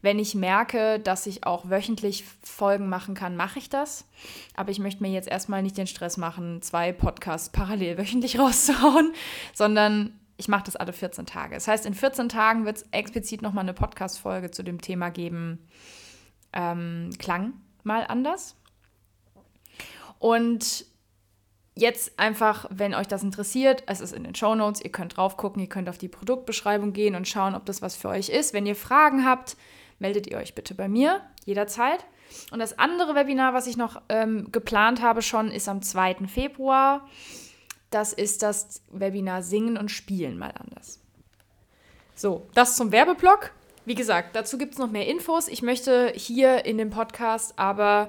Wenn 0.00 0.18
ich 0.18 0.34
merke, 0.34 0.98
dass 0.98 1.26
ich 1.26 1.44
auch 1.44 1.68
wöchentlich 1.68 2.24
Folgen 2.42 2.88
machen 2.88 3.14
kann, 3.14 3.36
mache 3.36 3.58
ich 3.58 3.68
das. 3.68 4.06
Aber 4.56 4.70
ich 4.70 4.78
möchte 4.78 5.02
mir 5.02 5.12
jetzt 5.12 5.28
erstmal 5.28 5.62
nicht 5.62 5.76
den 5.76 5.86
Stress 5.86 6.16
machen, 6.16 6.62
zwei 6.62 6.92
Podcasts 6.92 7.50
parallel 7.50 7.98
wöchentlich 7.98 8.38
rauszuhauen, 8.38 9.12
sondern 9.52 10.18
ich 10.38 10.48
mache 10.48 10.64
das 10.64 10.76
alle 10.76 10.94
14 10.94 11.26
Tage. 11.26 11.54
Das 11.54 11.68
heißt, 11.68 11.84
in 11.84 11.92
14 11.92 12.30
Tagen 12.30 12.64
wird 12.64 12.78
es 12.78 12.86
explizit 12.92 13.42
nochmal 13.42 13.64
eine 13.64 13.74
Podcast-Folge 13.74 14.50
zu 14.50 14.62
dem 14.62 14.80
Thema 14.80 15.10
geben, 15.10 15.58
ähm, 16.54 17.10
Klang 17.18 17.52
mal 17.82 18.06
anders. 18.08 18.56
Und 20.18 20.86
jetzt 21.74 22.18
einfach, 22.18 22.66
wenn 22.70 22.94
euch 22.94 23.08
das 23.08 23.22
interessiert, 23.22 23.82
es 23.86 24.00
ist 24.00 24.12
in 24.12 24.24
den 24.24 24.34
Show 24.34 24.54
Notes, 24.54 24.82
ihr 24.82 24.92
könnt 24.92 25.16
drauf 25.16 25.36
gucken, 25.36 25.60
ihr 25.60 25.68
könnt 25.68 25.88
auf 25.88 25.98
die 25.98 26.08
Produktbeschreibung 26.08 26.92
gehen 26.92 27.14
und 27.14 27.28
schauen, 27.28 27.54
ob 27.54 27.66
das 27.66 27.82
was 27.82 27.96
für 27.96 28.08
euch 28.08 28.28
ist. 28.28 28.54
Wenn 28.54 28.66
ihr 28.66 28.76
Fragen 28.76 29.24
habt, 29.24 29.56
meldet 29.98 30.26
ihr 30.26 30.38
euch 30.38 30.54
bitte 30.54 30.74
bei 30.74 30.88
mir 30.88 31.20
jederzeit. 31.44 32.04
Und 32.50 32.58
das 32.58 32.78
andere 32.78 33.14
Webinar, 33.14 33.54
was 33.54 33.66
ich 33.66 33.76
noch 33.76 34.00
ähm, 34.08 34.50
geplant 34.50 35.02
habe 35.02 35.22
schon, 35.22 35.50
ist 35.50 35.68
am 35.68 35.82
2. 35.82 36.26
Februar. 36.26 37.08
Das 37.90 38.12
ist 38.12 38.42
das 38.42 38.82
Webinar 38.90 39.42
Singen 39.42 39.76
und 39.76 39.90
Spielen 39.90 40.38
mal 40.38 40.52
anders. 40.58 41.00
So, 42.14 42.46
das 42.54 42.76
zum 42.76 42.92
Werbeblock. 42.92 43.52
Wie 43.84 43.94
gesagt, 43.94 44.34
dazu 44.34 44.56
gibt 44.56 44.72
es 44.72 44.78
noch 44.78 44.90
mehr 44.90 45.06
Infos. 45.06 45.48
Ich 45.48 45.62
möchte 45.62 46.12
hier 46.16 46.64
in 46.64 46.78
dem 46.78 46.90
Podcast 46.90 47.58
aber 47.58 48.08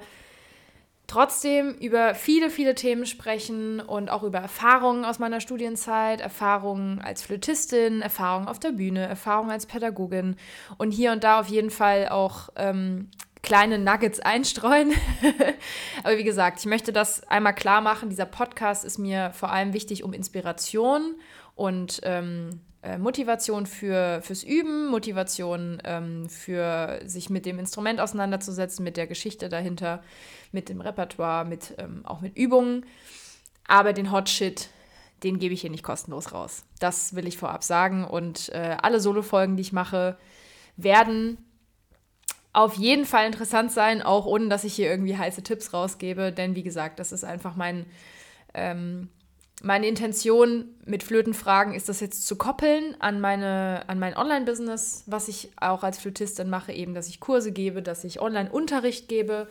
trotzdem 1.08 1.74
über 1.76 2.16
viele, 2.16 2.50
viele 2.50 2.76
Themen 2.76 3.06
sprechen 3.06 3.80
und 3.80 4.10
auch 4.10 4.24
über 4.24 4.40
Erfahrungen 4.40 5.06
aus 5.06 5.20
meiner 5.20 5.40
Studienzeit, 5.40 6.22
Erfahrungen 6.22 7.02
als 7.02 7.22
Flötistin, 7.22 8.02
Erfahrungen 8.02 8.48
auf 8.48 8.60
der 8.60 8.72
Bühne, 8.72 9.06
Erfahrungen 9.06 9.52
als 9.52 9.66
Pädagogin 9.66 10.36
und 10.78 10.92
hier 10.92 11.12
und 11.12 11.24
da 11.24 11.40
auf 11.40 11.48
jeden 11.48 11.70
Fall 11.70 12.10
auch 12.10 12.50
ähm, 12.56 13.10
kleine 13.46 13.78
Nuggets 13.78 14.20
einstreuen. 14.20 14.94
Aber 16.04 16.18
wie 16.18 16.24
gesagt, 16.24 16.60
ich 16.60 16.66
möchte 16.66 16.92
das 16.92 17.24
einmal 17.28 17.54
klar 17.54 17.82
machen. 17.82 18.10
Dieser 18.10 18.26
Podcast 18.26 18.84
ist 18.84 18.98
mir 18.98 19.32
vor 19.34 19.52
allem 19.52 19.74
wichtig, 19.74 20.04
um 20.04 20.14
Inspiration 20.14 21.16
und 21.54 22.02
ähm, 22.04 22.62
äh, 22.86 23.00
Motivation 23.00 23.66
für, 23.66 24.22
fürs 24.22 24.44
Üben, 24.44 24.88
Motivation 24.88 25.82
ähm, 25.84 26.30
für 26.30 27.02
sich 27.06 27.32
mit 27.32 27.46
dem 27.46 27.58
Instrument 27.58 28.00
auseinanderzusetzen, 28.00 28.84
mit 28.84 28.96
der 28.96 29.08
Geschichte 29.08 29.50
dahinter, 29.50 30.04
mit 30.52 30.70
dem 30.70 30.82
Repertoire, 30.82 31.46
mit, 31.46 31.74
ähm, 31.80 32.06
auch 32.06 32.22
mit 32.22 32.38
Übungen. 32.38 32.86
Aber 33.68 33.92
den 33.92 34.12
Hot 34.12 34.30
Shit, 34.30 34.70
den 35.24 35.40
gebe 35.40 35.56
ich 35.56 35.62
hier 35.62 35.72
nicht 35.72 35.84
kostenlos 35.84 36.32
raus. 36.32 36.64
Das 36.80 37.16
will 37.16 37.28
ich 37.28 37.38
vorab 37.40 37.64
sagen. 37.64 38.06
Und 38.06 38.50
äh, 38.50 38.78
alle 38.80 39.00
Solo-Folgen, 39.00 39.56
die 39.58 39.62
ich 39.62 39.74
mache, 39.74 40.18
werden 40.78 41.40
auf 42.54 42.76
jeden 42.76 43.06
Fall 43.06 43.26
interessant 43.26 43.72
sein, 43.72 44.04
auch 44.04 44.28
ohne 44.28 44.48
dass 44.48 44.64
ich 44.64 44.76
hier 44.76 44.90
irgendwie 44.90 45.18
heiße 45.18 45.42
Tipps 45.42 45.74
rausgebe. 45.74 46.32
Denn 46.32 46.56
wie 46.56 46.64
gesagt, 46.64 47.00
das 47.00 47.12
ist 47.12 47.24
einfach 47.24 47.56
mein, 47.56 47.88
ähm, 48.54 49.10
meine 49.64 49.88
Intention 49.88 50.66
mit 50.86 51.04
Flötenfragen 51.04 51.74
ist 51.74 51.90
das 51.90 52.00
jetzt 52.00 52.28
zu 52.28 52.36
koppeln 52.36 52.96
an, 53.00 53.22
meine, 53.22 53.84
an 53.88 54.00
mein 54.00 54.16
Online-Business, 54.16 55.04
was 55.08 55.28
ich 55.28 55.52
auch 55.60 55.84
als 55.84 55.98
Flötistin 55.98 56.50
mache, 56.50 56.74
eben, 56.74 56.94
dass 56.94 57.08
ich 57.08 57.20
Kurse 57.20 57.52
gebe, 57.52 57.82
dass 57.82 58.04
ich 58.04 58.22
Online-Unterricht 58.22 59.08
gebe. 59.08 59.48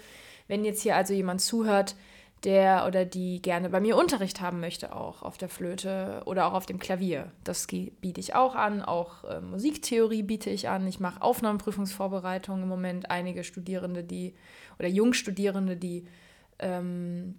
Wenn 0.47 0.65
jetzt 0.65 0.83
hier 0.83 0.97
also 0.97 1.15
jemand 1.15 1.41
zuhört, 1.41 1.97
der 2.45 2.85
oder 2.87 3.07
die 3.07 3.41
gerne 3.41 3.71
bei 3.71 3.81
mir 3.81 3.97
Unterricht 3.97 4.41
haben 4.41 4.61
möchte, 4.61 4.95
auch 4.95 5.23
auf 5.23 5.39
der 5.39 5.49
Flöte 5.49 6.23
oder 6.27 6.47
auch 6.47 6.53
auf 6.53 6.67
dem 6.67 6.79
Klavier. 6.79 7.33
Das 7.43 7.67
biete 7.67 8.21
ich 8.21 8.35
auch 8.35 8.55
an. 8.55 8.83
Auch 8.83 9.25
äh, 9.25 9.41
Musiktheorie 9.41 10.23
biete 10.23 10.51
ich 10.51 10.69
an. 10.69 10.87
Ich 10.87 11.01
mache 11.01 11.23
Aufnahmeprüfungsvorbereitungen 11.23 12.65
im 12.65 12.69
Moment. 12.69 13.11
Einige 13.11 13.45
Studierende, 13.45 14.05
die 14.05 14.35
oder 14.79 14.89
Jungstudierende, 14.89 15.77
die 15.77 16.07
ähm, 16.59 17.37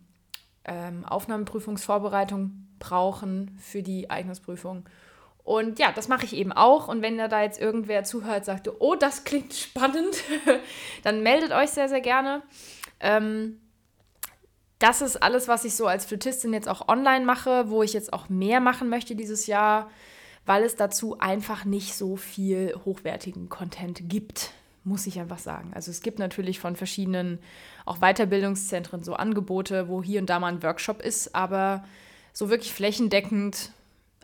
ähm, 0.66 1.06
Aufnahmeprüfungsvorbereitung 1.06 2.68
brauchen 2.80 3.58
für 3.62 3.84
die 3.84 4.10
Eignungsprüfung. 4.10 4.86
Und 5.44 5.78
ja, 5.78 5.92
das 5.92 6.08
mache 6.08 6.26
ich 6.26 6.36
eben 6.36 6.52
auch. 6.52 6.88
Und 6.88 7.02
wenn 7.04 7.18
da 7.18 7.44
jetzt 7.44 7.62
irgendwer 7.62 8.04
zuhört, 8.04 8.46
sagt, 8.46 8.70
oh, 8.80 8.96
das 8.96 9.24
klingt 9.24 9.54
spannend, 9.54 10.24
dann 11.04 11.22
meldet 11.22 11.52
euch 11.52 11.70
sehr, 11.70 11.88
sehr 11.88 12.02
gerne. 12.02 12.42
Ähm, 13.00 13.60
das 14.80 15.02
ist 15.02 15.22
alles, 15.22 15.48
was 15.48 15.64
ich 15.64 15.76
so 15.76 15.88
als 15.88 16.06
Flötistin 16.06 16.52
jetzt 16.52 16.68
auch 16.68 16.88
online 16.88 17.26
mache, 17.26 17.70
wo 17.70 17.84
ich 17.84 17.94
jetzt 17.94 18.12
auch 18.12 18.28
mehr 18.28 18.60
machen 18.60 18.90
möchte 18.90 19.16
dieses 19.16 19.48
Jahr, 19.48 19.90
weil 20.46 20.64
es 20.64 20.76
dazu 20.76 21.18
einfach 21.20 21.64
nicht 21.64 21.96
so 21.96 22.16
viel 22.16 22.76
hochwertigen 22.84 23.48
Content 23.48 24.10
gibt, 24.10 24.52
muss 24.86 25.08
ich 25.08 25.20
einfach 25.20 25.40
sagen. 25.40 25.72
Also 25.74 25.92
es 25.92 26.02
gibt 26.02 26.20
natürlich 26.20 26.60
von 26.60 26.76
verschiedenen 26.76 27.40
auch 27.86 28.00
Weiterbildungszentren 28.00 29.04
so 29.04 29.16
Angebote, 29.16 29.90
wo 29.90 30.02
hier 30.02 30.22
und 30.22 30.30
da 30.30 30.40
mal 30.40 30.54
ein 30.54 30.64
Workshop 30.64 31.02
ist, 31.02 31.36
aber 31.36 31.84
so 32.34 32.50
wirklich 32.50 32.72
flächendeckend 32.74 33.72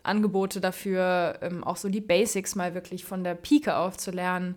Angebote 0.04 0.60
dafür, 0.60 1.38
ähm, 1.42 1.64
auch 1.64 1.76
so 1.76 1.88
die 1.88 2.00
Basics 2.00 2.54
mal 2.54 2.74
wirklich 2.74 3.04
von 3.04 3.24
der 3.24 3.34
Pike 3.34 3.76
auf 3.76 3.96
zu 3.96 4.10
lernen, 4.10 4.54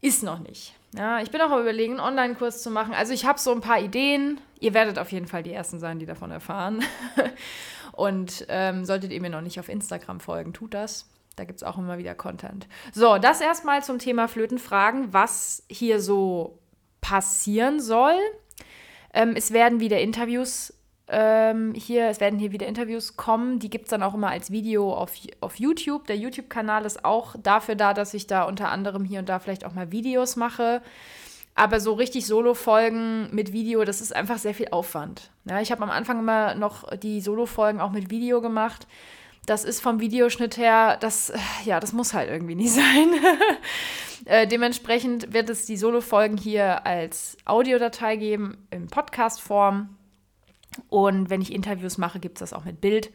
ist 0.00 0.22
noch 0.22 0.38
nicht. 0.38 0.74
Ja, 0.96 1.20
ich 1.20 1.30
bin 1.30 1.40
auch 1.40 1.58
überlegen, 1.58 1.94
einen 1.94 2.18
Online-Kurs 2.18 2.62
zu 2.62 2.70
machen. 2.70 2.94
Also 2.94 3.12
ich 3.12 3.24
habe 3.24 3.40
so 3.40 3.52
ein 3.52 3.60
paar 3.60 3.80
Ideen. 3.80 4.40
Ihr 4.60 4.74
werdet 4.74 4.98
auf 4.98 5.10
jeden 5.10 5.26
Fall 5.26 5.42
die 5.42 5.52
Ersten 5.52 5.80
sein, 5.80 5.98
die 5.98 6.06
davon 6.06 6.30
erfahren. 6.30 6.84
Und 7.92 8.46
ähm, 8.48 8.84
solltet 8.84 9.12
ihr 9.12 9.20
mir 9.20 9.30
noch 9.30 9.40
nicht 9.40 9.58
auf 9.58 9.68
Instagram 9.68 10.20
folgen, 10.20 10.52
tut 10.52 10.74
das. 10.74 11.06
Da 11.36 11.44
gibt 11.44 11.58
es 11.58 11.62
auch 11.62 11.78
immer 11.78 11.98
wieder 11.98 12.14
Content. 12.14 12.68
So, 12.92 13.18
das 13.18 13.40
erstmal 13.40 13.82
zum 13.82 13.98
Thema 13.98 14.28
Flötenfragen, 14.28 15.12
was 15.12 15.64
hier 15.68 16.00
so 16.00 16.58
passieren 17.00 17.80
soll. 17.80 18.16
Ähm, 19.12 19.34
es 19.36 19.52
werden 19.52 19.80
wieder 19.80 20.00
Interviews 20.00 20.72
ähm, 21.06 21.74
hier, 21.74 22.08
es 22.08 22.20
werden 22.20 22.38
hier 22.38 22.52
wieder 22.52 22.66
Interviews 22.66 23.16
kommen. 23.16 23.58
Die 23.58 23.68
gibt 23.68 23.86
es 23.86 23.90
dann 23.90 24.02
auch 24.02 24.14
immer 24.14 24.30
als 24.30 24.50
Video 24.50 24.92
auf, 24.92 25.12
auf 25.40 25.56
YouTube. 25.56 26.06
Der 26.06 26.16
YouTube-Kanal 26.16 26.86
ist 26.86 27.04
auch 27.04 27.34
dafür 27.42 27.74
da, 27.74 27.92
dass 27.92 28.14
ich 28.14 28.26
da 28.26 28.44
unter 28.44 28.70
anderem 28.70 29.04
hier 29.04 29.18
und 29.18 29.28
da 29.28 29.38
vielleicht 29.38 29.66
auch 29.66 29.74
mal 29.74 29.92
Videos 29.92 30.36
mache. 30.36 30.82
Aber 31.54 31.78
so 31.78 31.92
richtig 31.92 32.26
Solo-Folgen 32.26 33.32
mit 33.32 33.52
Video, 33.52 33.84
das 33.84 34.00
ist 34.00 34.16
einfach 34.16 34.38
sehr 34.38 34.54
viel 34.54 34.68
Aufwand. 34.70 35.30
Ja, 35.44 35.60
ich 35.60 35.70
habe 35.70 35.82
am 35.82 35.90
Anfang 35.90 36.18
immer 36.18 36.54
noch 36.54 36.96
die 36.96 37.20
Solo-Folgen 37.20 37.80
auch 37.80 37.92
mit 37.92 38.10
Video 38.10 38.40
gemacht. 38.40 38.88
Das 39.46 39.64
ist 39.64 39.80
vom 39.80 40.00
Videoschnitt 40.00 40.56
her, 40.56 40.96
das, 41.00 41.32
ja, 41.64 41.78
das 41.80 41.92
muss 41.92 42.14
halt 42.14 42.30
irgendwie 42.30 42.54
nicht 42.54 42.72
sein. 42.74 43.14
äh, 44.24 44.46
dementsprechend 44.46 45.32
wird 45.32 45.50
es 45.50 45.66
die 45.66 45.76
Solo-Folgen 45.76 46.36
hier 46.36 46.86
als 46.86 47.36
Audiodatei 47.44 48.16
geben, 48.16 48.66
in 48.70 48.88
Podcast-Form. 48.88 49.96
Und 50.88 51.30
wenn 51.30 51.40
ich 51.40 51.52
Interviews 51.52 51.98
mache, 51.98 52.20
gibt 52.20 52.36
es 52.36 52.40
das 52.40 52.58
auch 52.58 52.64
mit 52.64 52.80
Bild. 52.80 53.12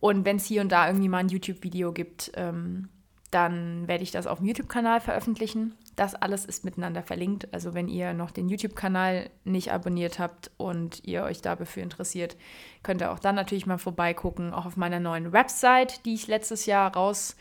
Und 0.00 0.24
wenn 0.24 0.36
es 0.36 0.46
hier 0.46 0.62
und 0.62 0.72
da 0.72 0.86
irgendwie 0.86 1.08
mal 1.08 1.18
ein 1.18 1.28
YouTube-Video 1.28 1.92
gibt, 1.92 2.32
ähm, 2.34 2.88
dann 3.30 3.86
werde 3.86 4.02
ich 4.02 4.10
das 4.10 4.26
auf 4.26 4.38
dem 4.38 4.46
YouTube-Kanal 4.46 5.00
veröffentlichen. 5.00 5.74
Das 5.96 6.14
alles 6.14 6.44
ist 6.44 6.64
miteinander 6.64 7.02
verlinkt. 7.02 7.52
Also 7.52 7.74
wenn 7.74 7.88
ihr 7.88 8.14
noch 8.14 8.30
den 8.30 8.48
YouTube-Kanal 8.48 9.30
nicht 9.44 9.72
abonniert 9.72 10.18
habt 10.18 10.50
und 10.56 11.04
ihr 11.04 11.24
euch 11.24 11.42
dafür 11.42 11.82
interessiert, 11.82 12.36
könnt 12.82 13.02
ihr 13.02 13.12
auch 13.12 13.18
dann 13.18 13.34
natürlich 13.34 13.66
mal 13.66 13.78
vorbeigucken, 13.78 14.52
auch 14.52 14.66
auf 14.66 14.76
meiner 14.76 15.00
neuen 15.00 15.32
Website, 15.32 16.04
die 16.06 16.14
ich 16.14 16.26
letztes 16.26 16.66
Jahr 16.66 16.94
raus 16.94 17.36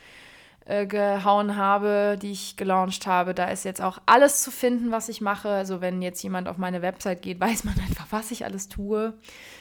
äh, 0.69 0.87
habe, 1.19 2.17
die 2.21 2.31
ich 2.31 2.55
gelauncht 2.55 3.07
habe. 3.07 3.33
Da 3.33 3.45
ist 3.45 3.65
jetzt 3.65 3.81
auch 3.81 3.99
alles 4.05 4.41
zu 4.41 4.51
finden, 4.51 4.91
was 4.91 5.09
ich 5.09 5.19
mache. 5.19 5.49
Also 5.49 5.81
wenn 5.81 6.01
jetzt 6.01 6.21
jemand 6.21 6.47
auf 6.47 6.57
meine 6.57 6.81
Website 6.81 7.21
geht, 7.21 7.39
weiß 7.41 7.63
man 7.63 7.75
einfach, 7.79 8.07
was 8.11 8.31
ich 8.31 8.45
alles 8.45 8.69
tue. 8.69 9.13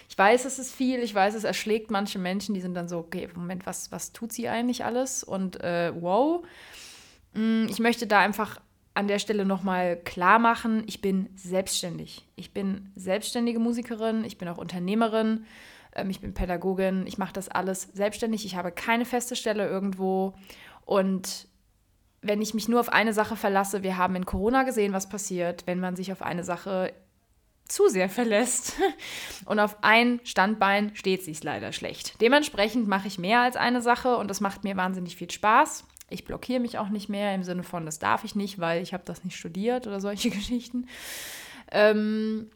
Ich 0.09 0.17
weiß, 0.17 0.45
es 0.45 0.59
ist 0.59 0.75
viel, 0.75 1.01
ich 1.01 1.15
weiß, 1.15 1.35
es 1.35 1.45
erschlägt 1.45 1.91
manche 1.91 2.19
Menschen, 2.19 2.55
die 2.55 2.61
sind 2.61 2.75
dann 2.75 2.89
so, 2.89 2.99
okay, 2.99 3.29
Moment, 3.35 3.67
was, 3.67 3.91
was 3.91 4.13
tut 4.13 4.33
sie 4.33 4.49
eigentlich 4.49 4.85
alles? 4.85 5.25
Und 5.25 5.61
äh, 5.63 5.93
wow. 5.99 6.45
Mm, 7.35 7.67
ich 7.69 7.79
möchte 7.79 8.07
da 8.07 8.21
einfach 8.21 8.61
an 8.99 9.07
der 9.07 9.21
Stelle 9.21 9.45
nochmal 9.45 9.97
klar 9.97 10.41
machen, 10.41 10.83
ich 10.89 11.01
bin 11.01 11.31
selbstständig. 11.37 12.27
Ich 12.35 12.53
bin 12.53 12.91
selbstständige 12.97 13.61
Musikerin, 13.61 14.25
ich 14.25 14.39
bin 14.39 14.49
auch 14.49 14.59
Unternehmerin, 14.59 15.47
ähm, 15.95 16.11
ich 16.11 16.21
bin 16.21 16.35
Pädagogin, 16.35 17.07
ich 17.07 17.17
mache 17.17 17.33
das 17.33 17.49
alles 17.49 17.83
selbstständig, 17.83 18.45
ich 18.45 18.57
habe 18.57 18.73
keine 18.73 19.05
feste 19.05 19.37
Stelle 19.37 19.69
irgendwo 19.69 20.35
und 20.85 21.47
wenn 22.23 22.43
ich 22.43 22.55
mich 22.55 22.67
nur 22.67 22.81
auf 22.81 22.89
eine 22.89 23.13
Sache 23.13 23.37
verlasse, 23.37 23.85
wir 23.85 23.97
haben 23.97 24.17
in 24.17 24.27
Corona 24.27 24.65
gesehen, 24.65 24.93
was 24.93 25.09
passiert, 25.09 25.69
wenn 25.69 25.79
man 25.79 25.95
sich 25.95 26.11
auf 26.11 26.21
eine 26.21 26.43
Sache 26.43 26.93
zu 27.69 27.89
sehr 27.89 28.09
verlässt. 28.09 28.73
Und 29.45 29.61
auf 29.61 29.77
ein 29.83 30.21
Standbein 30.25 30.97
steht 30.97 31.23
sich 31.23 31.45
leider 31.45 31.71
schlecht. 31.73 32.21
Dementsprechend 32.21 32.89
mache 32.89 33.07
ich 33.07 33.19
mehr 33.19 33.43
als 33.43 33.57
eine 33.57 33.83
Sache 33.83 34.17
und 34.17 34.29
das 34.29 34.41
macht 34.41 34.65
mir 34.65 34.75
wahnsinnig 34.79 35.17
viel 35.17 35.31
Spaß. 35.31 35.85
Ich 36.11 36.25
blockiere 36.25 36.61
mich 36.61 36.79
auch 36.79 36.89
nicht 36.89 37.09
mehr 37.09 37.35
im 37.35 37.43
Sinne 37.43 37.63
von, 37.63 37.85
das 37.85 37.99
darf 37.99 38.25
ich 38.25 38.35
nicht, 38.35 38.59
weil 38.59 38.83
ich 38.83 38.95
habe 38.95 39.05
das 39.05 39.25
nicht 39.25 39.37
studiert 39.37 39.87
oder 39.87 40.01
solche 40.01 40.31
Geschichten. 40.31 40.87
Ähm, 41.71 42.51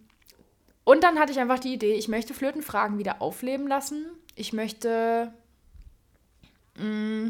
und 0.85 1.05
dann 1.05 1.19
hatte 1.19 1.33
ich 1.33 1.39
einfach 1.39 1.59
die 1.59 1.75
Idee, 1.75 1.95
ich 1.95 2.09
möchte 2.09 2.35
Flötenfragen 2.35 2.99
wieder 2.99 3.23
aufleben 3.23 3.69
lassen. 3.69 4.07
Ich 4.35 4.53
möchte. 4.53 5.33
Mm, 6.77 7.29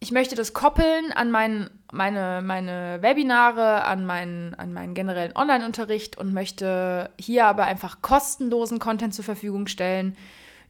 ich 0.00 0.12
möchte 0.12 0.36
das 0.36 0.52
koppeln 0.52 1.12
an 1.12 1.30
mein, 1.32 1.70
meine, 1.92 2.40
meine 2.42 2.98
Webinare, 3.00 3.84
an 3.84 4.06
meinen, 4.06 4.54
an 4.54 4.72
meinen 4.72 4.94
generellen 4.94 5.34
Online-Unterricht 5.34 6.16
und 6.16 6.32
möchte 6.32 7.10
hier 7.18 7.46
aber 7.46 7.64
einfach 7.64 8.00
kostenlosen 8.00 8.78
Content 8.78 9.12
zur 9.12 9.24
Verfügung 9.24 9.66
stellen 9.66 10.16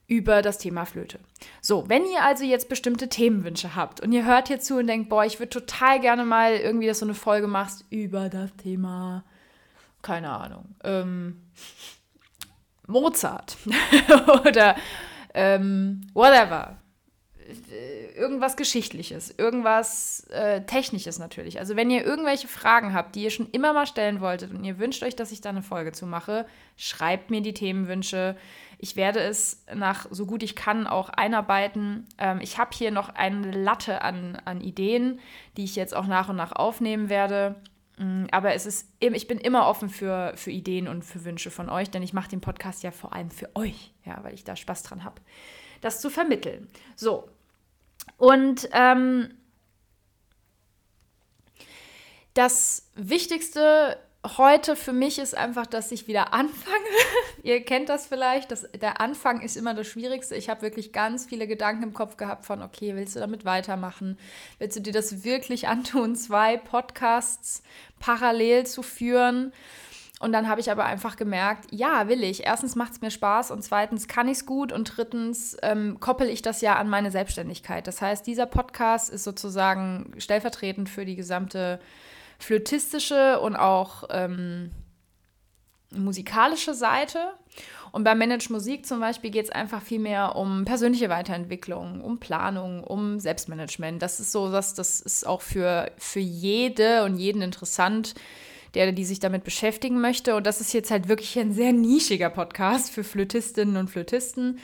über 0.09 0.41
das 0.41 0.57
Thema 0.57 0.87
Flöte. 0.87 1.21
So, 1.61 1.89
wenn 1.89 2.05
ihr 2.07 2.25
also 2.25 2.43
jetzt 2.43 2.71
bestimmte 2.71 3.09
Themenwünsche 3.09 3.77
habt 3.77 4.01
und 4.01 4.11
ihr 4.11 4.25
hört 4.25 4.49
hier 4.49 4.59
zu 4.59 4.79
und 4.79 4.87
denkt, 4.87 5.11
boah, 5.11 5.25
ich 5.25 5.39
würde 5.39 5.51
total 5.51 6.01
gerne 6.01 6.25
mal 6.25 6.55
irgendwie, 6.55 6.87
dass 6.87 7.01
du 7.01 7.05
eine 7.05 7.15
Folge 7.15 7.47
machst 7.47 7.85
über 7.91 8.31
das 8.31 8.57
Thema, 8.57 9.23
keine 10.01 10.31
Ahnung, 10.31 10.75
ähm, 10.83 11.43
Mozart 12.87 13.59
oder 14.47 14.77
ähm, 15.35 16.01
whatever, 16.15 16.78
irgendwas 18.17 18.57
Geschichtliches, 18.57 19.35
irgendwas 19.37 20.27
äh, 20.31 20.63
Technisches 20.63 21.19
natürlich. 21.19 21.59
Also 21.59 21.77
wenn 21.77 21.91
ihr 21.91 22.05
irgendwelche 22.05 22.49
Fragen 22.49 22.93
habt, 22.93 23.15
die 23.15 23.23
ihr 23.23 23.31
schon 23.31 23.49
immer 23.51 23.73
mal 23.73 23.87
stellen 23.87 24.21
wolltet 24.21 24.53
und 24.53 24.65
ihr 24.65 24.79
wünscht 24.79 25.03
euch, 25.03 25.17
dass 25.17 25.33
ich 25.33 25.41
da 25.41 25.49
eine 25.49 25.63
Folge 25.63 25.93
zu 25.93 26.07
mache, 26.07 26.47
schreibt 26.77 27.31
mir 27.31 27.41
die 27.41 27.55
Themenwünsche. 27.55 28.37
Ich 28.79 28.97
werde 28.97 29.21
es 29.21 29.65
nach 29.75 30.07
so 30.11 30.27
gut 30.27 30.43
ich 30.43 30.57
kann 30.57 30.87
auch 30.87 31.09
einarbeiten. 31.09 32.07
Ähm, 32.19 32.41
ich 32.43 32.59
habe 32.59 32.71
hier 32.75 32.91
noch 32.91 33.09
eine 33.09 33.51
Latte 33.51 34.03
an, 34.03 34.37
an 34.45 34.61
Ideen, 34.61 35.21
die 35.57 35.65
ich 35.65 35.75
jetzt 35.75 35.97
auch 35.97 36.07
nach 36.07 36.29
und 36.29 36.37
nach 36.37 36.53
aufnehmen 36.53 37.09
werde. 37.09 37.57
Mm, 37.97 38.27
aber 38.31 38.53
es 38.53 38.67
ist, 38.67 38.93
ich 39.01 39.27
bin 39.27 39.39
immer 39.39 39.67
offen 39.67 39.89
für, 39.89 40.33
für 40.37 40.51
Ideen 40.51 40.87
und 40.87 41.03
für 41.03 41.25
Wünsche 41.25 41.51
von 41.51 41.71
euch, 41.71 41.91
denn 41.91 42.03
ich 42.03 42.13
mache 42.13 42.29
den 42.29 42.41
Podcast 42.41 42.83
ja 42.83 42.91
vor 42.91 43.15
allem 43.15 43.31
für 43.31 43.55
euch, 43.57 43.95
ja, 44.05 44.23
weil 44.23 44.35
ich 44.35 44.45
da 44.45 44.55
Spaß 44.55 44.83
dran 44.83 45.03
habe, 45.03 45.21
das 45.81 46.01
zu 46.01 46.11
vermitteln. 46.11 46.69
So, 46.95 47.29
und 48.17 48.69
ähm, 48.73 49.35
das 52.35 52.91
Wichtigste 52.95 53.99
heute 54.25 54.77
für 54.77 54.93
mich 54.93 55.19
ist 55.19 55.37
einfach, 55.37 55.67
dass 55.67 55.93
ich 55.93 56.07
wieder 56.07 56.33
anfange. 56.33 56.77
Ihr 57.43 57.65
kennt 57.65 57.89
das 57.89 58.07
vielleicht. 58.07 58.51
Das, 58.51 58.67
der 58.73 59.01
Anfang 59.01 59.41
ist 59.41 59.57
immer 59.57 59.75
das 59.75 59.87
Schwierigste. 59.87 60.35
Ich 60.35 60.49
habe 60.49 60.63
wirklich 60.63 60.93
ganz 60.93 61.27
viele 61.27 61.47
Gedanken 61.47 61.85
im 61.85 61.95
Kopf 61.95 62.17
gehabt 62.17 62.45
von, 62.45 62.63
okay, 62.63 62.95
willst 62.95 63.17
du 63.17 63.21
damit 63.21 63.45
weitermachen? 63.45 64.19
Willst 64.59 64.77
du 64.77 64.81
dir 64.81 64.93
das 64.93 65.25
wirklich 65.25 65.69
antun, 65.69 66.17
zwei 66.17 66.57
Podcasts 66.57 67.63
parallel 68.01 68.67
zu 68.67 68.83
führen? 68.83 69.53
Und 70.21 70.33
dann 70.33 70.49
habe 70.49 70.61
ich 70.61 70.71
aber 70.71 70.85
einfach 70.85 71.17
gemerkt, 71.17 71.67
ja, 71.71 72.09
will 72.09 72.25
ich. 72.25 72.45
Erstens 72.45 72.75
macht 72.75 72.93
es 72.93 73.01
mir 73.01 73.11
Spaß 73.11 73.53
und 73.53 73.63
zweitens 73.63 74.09
kann 74.09 74.27
ich 74.27 74.39
es 74.39 74.47
gut 74.47 74.73
und 74.73 74.97
drittens 74.97 75.57
ähm, 75.63 76.01
koppel 76.01 76.29
ich 76.29 76.43
das 76.43 76.61
ja 76.61 76.77
an 76.77 76.89
meine 76.89 77.13
Selbstständigkeit. 77.13 77.87
Das 77.87 78.03
heißt, 78.03 78.27
dieser 78.27 78.47
Podcast 78.47 79.11
ist 79.11 79.23
sozusagen 79.23 80.13
stellvertretend 80.19 80.89
für 80.89 81.05
die 81.05 81.15
gesamte 81.15 81.79
flötistische 82.39 83.39
und 83.41 83.55
auch 83.55 84.05
ähm, 84.11 84.71
musikalische 85.93 86.75
Seite. 86.75 87.33
Und 87.93 88.05
bei 88.05 88.15
Manage 88.15 88.53
Musik 88.53 88.87
zum 88.87 89.01
Beispiel 89.01 89.31
geht 89.31 89.47
es 89.47 89.51
einfach 89.51 89.83
viel 89.83 89.99
mehr 90.01 90.37
um 90.37 90.65
persönliche 90.65 91.09
Weiterentwicklung, 91.09 92.01
um 92.01 92.19
Planung, 92.19 92.85
um 92.85 93.19
Selbstmanagement. 93.21 94.03
Das 94.03 94.21
ist 94.21 94.33
so, 94.33 94.51
dass 94.51 94.75
das 94.75 95.01
ist 95.01 95.27
auch 95.27 95.43
für, 95.43 95.91
für 95.97 96.21
jede 96.21 97.05
und 97.05 97.17
jeden 97.17 97.41
interessant 97.41 98.15
der, 98.75 98.93
die 98.93 99.05
sich 99.05 99.21
damit 99.21 99.45
beschäftigen 99.45 100.01
möchte. 100.01 100.37
Und 100.37 100.47
das 100.47 100.61
ist 100.61 100.73
jetzt 100.73 100.91
halt 100.91 101.09
wirklich 101.09 101.39
ein 101.39 101.53
sehr 101.53 101.73
nischiger 101.73 102.31
Podcast 102.31 102.91
für 102.91 103.05
Flötistinnen 103.05 103.77
und 103.77 103.89
Flötisten, 103.91 104.59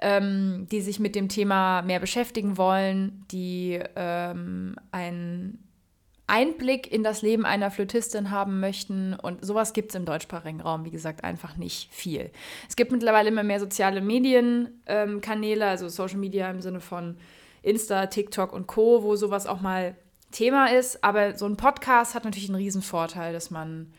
ähm, 0.00 0.66
die 0.70 0.80
sich 0.80 0.98
mit 1.00 1.14
dem 1.14 1.28
Thema 1.28 1.82
mehr 1.82 2.00
beschäftigen 2.00 2.56
wollen, 2.56 3.24
die 3.30 3.80
ähm, 3.96 4.76
einen 4.90 5.68
Einblick 6.26 6.90
in 6.90 7.02
das 7.02 7.20
Leben 7.20 7.44
einer 7.44 7.70
Flötistin 7.70 8.30
haben 8.30 8.58
möchten. 8.60 9.14
Und 9.14 9.44
sowas 9.44 9.72
gibt 9.72 9.90
es 9.90 9.96
im 9.96 10.06
deutschsprachigen 10.06 10.60
Raum, 10.60 10.84
wie 10.84 10.90
gesagt, 10.90 11.24
einfach 11.24 11.56
nicht 11.56 11.92
viel. 11.92 12.30
Es 12.68 12.76
gibt 12.76 12.90
mittlerweile 12.90 13.28
immer 13.28 13.42
mehr 13.42 13.60
soziale 13.60 14.00
Medienkanäle, 14.00 15.64
ähm, 15.64 15.70
also 15.70 15.88
Social 15.88 16.18
Media 16.18 16.50
im 16.50 16.62
Sinne 16.62 16.80
von 16.80 17.16
Insta, 17.62 18.06
TikTok 18.06 18.52
und 18.52 18.66
Co., 18.66 19.02
wo 19.02 19.14
sowas 19.14 19.46
auch 19.46 19.60
mal 19.60 19.94
Thema 20.32 20.66
ist. 20.66 21.04
Aber 21.04 21.36
so 21.36 21.46
ein 21.46 21.56
Podcast 21.56 22.14
hat 22.14 22.24
natürlich 22.24 22.48
einen 22.48 22.56
riesen 22.56 22.82
Vorteil, 22.82 23.32
dass 23.32 23.50
man 23.50 23.92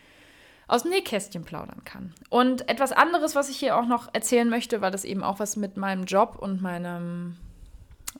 aus 0.68 0.84
dem 0.84 0.92
Nähkästchen 0.92 1.44
plaudern 1.44 1.84
kann. 1.84 2.14
Und 2.30 2.70
etwas 2.70 2.92
anderes, 2.92 3.36
was 3.36 3.50
ich 3.50 3.58
hier 3.58 3.78
auch 3.78 3.86
noch 3.86 4.14
erzählen 4.14 4.50
möchte, 4.50 4.82
weil 4.82 4.92
das 4.92 5.06
eben 5.06 5.24
auch 5.24 5.40
was 5.40 5.56
mit 5.56 5.78
meinem 5.78 6.06
Job 6.06 6.38
und 6.40 6.62
meinem, 6.62 7.38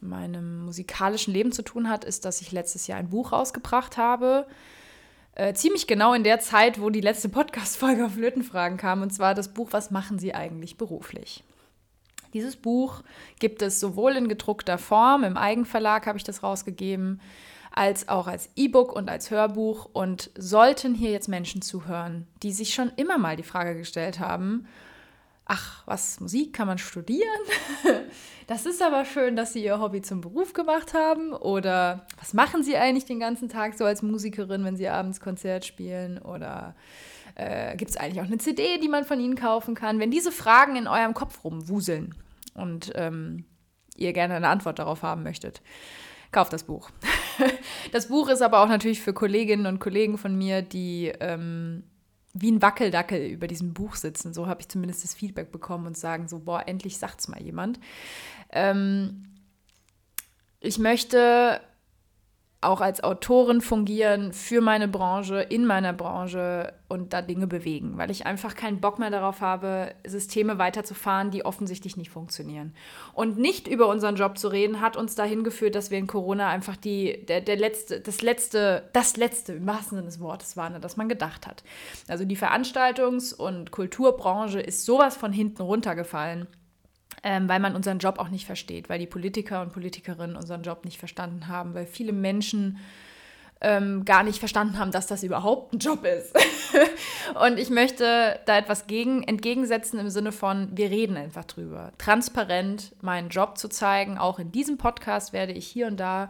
meinem 0.02 0.66
musikalischen 0.66 1.34
Leben 1.34 1.52
zu 1.52 1.64
tun 1.64 1.90
hat, 1.90 2.06
ist, 2.06 2.26
dass 2.26 2.42
ich 2.42 2.52
letztes 2.52 2.88
Jahr 2.88 3.00
ein 3.00 3.10
Buch 3.10 3.32
rausgebracht 3.32 3.98
habe. 3.98 4.46
Äh, 5.36 5.54
ziemlich 5.56 5.88
genau 5.88 6.14
in 6.14 6.24
der 6.24 6.40
Zeit, 6.40 6.80
wo 6.80 6.90
die 6.90 7.02
letzte 7.02 7.30
Podcast-Folge 7.30 8.06
auf 8.06 8.14
Flötenfragen 8.14 8.78
kam. 8.78 9.02
Und 9.02 9.12
zwar 9.12 9.34
das 9.34 9.54
Buch 9.54 9.70
Was 9.72 9.90
machen 9.90 10.20
Sie 10.20 10.36
eigentlich 10.36 10.78
beruflich? 10.78 11.44
Dieses 12.34 12.56
Buch 12.56 13.02
gibt 13.40 13.62
es 13.62 13.80
sowohl 13.80 14.16
in 14.16 14.28
gedruckter 14.28 14.78
Form, 14.78 15.24
im 15.24 15.38
Eigenverlag 15.38 16.08
habe 16.08 16.18
ich 16.18 16.24
das 16.24 16.42
rausgegeben, 16.42 17.22
als 17.74 18.08
auch 18.08 18.28
als 18.28 18.50
E-Book 18.56 18.94
und 18.94 19.10
als 19.10 19.32
Hörbuch. 19.32 19.90
Und 19.92 20.32
sollten 20.38 20.96
hier 20.96 21.12
jetzt 21.12 21.28
Menschen 21.28 21.62
zuhören, 21.62 22.28
die 22.42 22.54
sich 22.54 22.74
schon 22.74 22.92
immer 22.96 23.18
mal 23.18 23.36
die 23.36 23.44
Frage 23.44 23.76
gestellt 23.76 24.20
haben, 24.20 24.68
ach, 25.46 25.84
was, 25.86 26.20
Musik 26.20 26.54
kann 26.54 26.68
man 26.68 26.78
studieren? 26.78 27.28
das 28.48 28.66
ist 28.66 28.82
aber 28.82 29.06
schön, 29.06 29.36
dass 29.36 29.54
sie 29.54 29.64
ihr 29.64 29.80
Hobby 29.80 30.02
zum 30.02 30.22
Beruf 30.22 30.54
gemacht 30.54 30.94
haben. 30.94 31.34
Oder 31.34 32.06
was 32.20 32.34
machen 32.34 32.64
sie 32.64 32.78
eigentlich 32.78 33.06
den 33.06 33.20
ganzen 33.20 33.50
Tag 33.50 33.74
so 33.74 33.86
als 33.86 34.02
Musikerin, 34.02 34.64
wenn 34.64 34.78
sie 34.78 34.88
abends 34.88 35.20
Konzert 35.20 35.66
spielen? 35.66 36.20
Oder 36.20 36.76
äh, 37.36 37.76
gibt 37.76 37.92
es 37.92 37.98
eigentlich 37.98 38.22
auch 38.22 38.28
eine 38.28 38.38
CD, 38.38 38.78
die 38.78 38.90
man 38.90 39.04
von 39.04 39.20
ihnen 39.20 39.36
kaufen 39.36 39.76
kann? 39.76 40.00
Wenn 40.00 40.12
diese 40.12 40.32
Fragen 40.32 40.76
in 40.76 40.88
eurem 40.88 41.14
Kopf 41.14 41.44
rumwuseln 41.44 42.16
und 42.54 42.92
ähm, 42.96 43.46
ihr 43.98 44.14
gerne 44.14 44.36
eine 44.36 44.48
Antwort 44.48 44.80
darauf 44.80 45.02
haben 45.02 45.24
möchtet, 45.24 45.62
kauft 46.32 46.54
das 46.54 46.64
Buch. 46.64 46.90
das 47.92 48.08
Buch 48.08 48.30
ist 48.30 48.42
aber 48.42 48.62
auch 48.62 48.68
natürlich 48.68 49.02
für 49.02 49.14
Kolleginnen 49.14 49.66
und 49.66 49.80
Kollegen 49.80 50.18
von 50.18 50.36
mir, 50.38 50.62
die 50.62 51.12
ähm, 51.20 51.84
wie 52.34 52.52
ein 52.52 52.62
Wackeldackel 52.62 53.28
über 53.28 53.48
diesem 53.48 53.74
Buch 53.74 53.96
sitzen. 53.96 54.34
So 54.34 54.48
habe 54.48 54.62
ich 54.62 54.70
zumindest 54.70 55.04
das 55.04 55.14
Feedback 55.14 55.52
bekommen 55.52 55.86
und 55.86 55.98
sagen 55.98 56.28
so, 56.28 56.40
boah, 56.40 56.64
endlich 56.68 56.98
sagt's 56.98 57.28
mal 57.28 57.42
jemand. 57.42 57.80
Ähm, 58.52 59.26
ich 60.60 60.80
möchte 60.80 61.62
auch 62.64 62.82
als 62.82 63.04
Autorin 63.04 63.62
fungieren 63.62 64.34
für 64.34 64.62
meine 64.62 64.88
Branche, 64.88 65.42
in 65.42 65.66
meiner 65.66 65.94
Branche 65.94 66.74
und 66.88 67.14
da 67.14 67.22
Dinge 67.22 67.48
bewegen, 67.48 67.98
weil 67.98 68.12
ich 68.12 68.26
einfach 68.26 68.56
keinen 68.56 68.80
Bock 68.80 69.00
mehr 69.00 69.10
darauf 69.10 69.42
habe, 69.42 69.94
Systeme 70.06 70.58
weiterzufahren, 70.58 71.32
die 71.32 71.46
offensichtlich 71.46 71.98
nicht 71.98 72.12
funktionieren. 72.12 72.74
Und 73.14 73.38
nicht 73.38 73.68
über 73.68 73.88
unseren 73.88 74.16
Job 74.16 74.38
zu 74.38 74.48
reden, 74.48 74.82
hat 74.82 74.96
uns 74.96 75.16
dahin 75.16 75.44
geführt, 75.44 75.76
dass 75.76 75.92
wir 75.92 75.98
in 75.98 76.08
Corona 76.08 76.50
einfach 76.50 76.76
die, 76.76 77.26
der, 77.26 77.42
der 77.42 77.58
letzte, 77.58 78.00
das 78.00 78.22
letzte, 78.22 78.90
das 78.94 79.18
letzte 79.18 79.54
im 79.54 79.66
wahrsten 79.66 79.98
Sinne 79.98 80.08
des 80.08 80.20
Wortes 80.20 80.56
waren, 80.56 80.80
das 80.82 80.98
man 80.98 81.10
gedacht 81.10 81.48
hat. 81.48 81.64
Also 82.08 82.26
die 82.26 82.38
Veranstaltungs- 82.38 83.34
und 83.34 83.72
Kulturbranche 83.72 84.60
ist 84.60 84.86
sowas 84.86 85.18
von 85.18 85.34
hinten 85.34 85.62
runtergefallen 85.62 86.48
ähm, 87.24 87.48
weil 87.48 87.60
man 87.60 87.76
unseren 87.76 88.00
Job 88.00 88.20
auch 88.20 88.30
nicht 88.30 88.46
versteht, 88.46 88.90
weil 88.90 89.00
die 89.00 89.08
Politiker 89.08 89.62
und 89.62 89.72
Politikerinnen 89.72 90.36
unseren 90.36 90.62
Job 90.62 90.86
nicht 90.86 91.00
verstanden 91.00 91.48
haben, 91.48 91.74
weil 91.74 91.86
viele 91.86 92.12
Menschen 92.12 92.80
ähm, 93.64 94.04
gar 94.04 94.24
nicht 94.24 94.40
verstanden 94.40 94.78
haben, 94.78 94.92
dass 94.92 95.08
das 95.08 95.24
überhaupt 95.24 95.74
ein 95.74 95.80
Job 95.80 96.06
ist. 96.06 96.36
und 97.46 97.58
ich 97.58 97.70
möchte 97.70 98.40
da 98.46 98.58
etwas 98.58 98.88
gegen, 98.88 99.24
entgegensetzen 99.24 100.00
im 100.00 100.10
Sinne 100.10 100.34
von, 100.34 100.70
wir 100.74 100.92
reden 100.92 101.16
einfach 101.16 101.46
drüber. 101.46 101.94
Transparent 101.98 102.94
meinen 103.02 103.30
Job 103.30 103.58
zu 103.58 103.70
zeigen. 103.70 104.18
Auch 104.18 104.38
in 104.38 104.52
diesem 104.52 104.78
Podcast 104.78 105.32
werde 105.32 105.54
ich 105.54 105.66
hier 105.66 105.88
und 105.88 105.98
da 105.98 106.30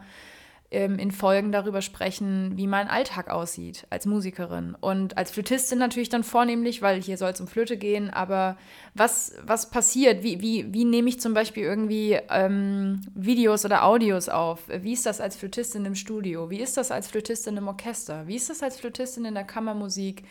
ähm, 0.73 0.97
in 0.97 1.11
Folgen 1.11 1.51
darüber 1.51 1.81
sprechen, 1.81 2.53
wie 2.55 2.67
mein 2.67 2.87
Alltag 2.87 3.29
aussieht 3.29 3.85
als 3.89 4.05
Musikerin. 4.05 4.75
Und 4.79 5.17
als 5.17 5.31
Flötistin 5.31 5.77
natürlich 5.77 6.09
dann 6.09 6.23
vornehmlich, 6.23 6.81
weil 6.81 7.01
hier 7.01 7.17
soll 7.17 7.29
es 7.29 7.39
um 7.39 7.47
Flöte 7.47 7.77
gehen, 7.77 8.09
aber 8.09 8.57
was, 8.95 9.35
was 9.45 9.69
passiert? 9.69 10.23
Wie, 10.23 10.41
wie, 10.41 10.73
wie 10.73 10.83
nehme 10.83 11.09
ich 11.09 11.19
zum 11.19 11.33
Beispiel 11.33 11.63
irgendwie 11.63 12.19
ähm, 12.29 13.01
Videos 13.13 13.63
oder 13.65 13.85
Audios 13.85 14.29
auf? 14.29 14.61
Wie 14.67 14.93
ist 14.93 15.05
das 15.05 15.21
als 15.21 15.35
Flötistin 15.35 15.85
im 15.85 15.95
Studio? 15.95 16.49
Wie 16.49 16.59
ist 16.59 16.75
das 16.75 16.91
als 16.91 17.07
Flötistin 17.07 17.57
im 17.57 17.67
Orchester? 17.67 18.27
Wie 18.27 18.35
ist 18.35 18.49
das 18.49 18.63
als 18.63 18.79
Flötistin 18.79 19.25
in 19.25 19.35
der 19.35 19.43
Kammermusik 19.43 20.23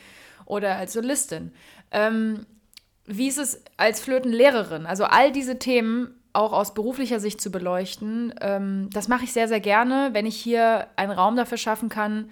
oder 0.44 0.76
als 0.76 0.92
Solistin? 0.92 1.52
Ähm, 1.92 2.46
wie 3.06 3.28
ist 3.28 3.38
es 3.38 3.62
als 3.76 4.00
Flötenlehrerin? 4.00 4.86
Also 4.86 5.04
all 5.04 5.32
diese 5.32 5.58
Themen 5.58 6.14
auch 6.32 6.52
aus 6.52 6.74
beruflicher 6.74 7.20
Sicht 7.20 7.40
zu 7.40 7.50
beleuchten. 7.50 8.34
Ähm, 8.40 8.88
das 8.92 9.08
mache 9.08 9.24
ich 9.24 9.32
sehr, 9.32 9.48
sehr 9.48 9.60
gerne, 9.60 10.10
wenn 10.12 10.26
ich 10.26 10.36
hier 10.36 10.88
einen 10.96 11.12
Raum 11.12 11.36
dafür 11.36 11.58
schaffen 11.58 11.88
kann, 11.88 12.30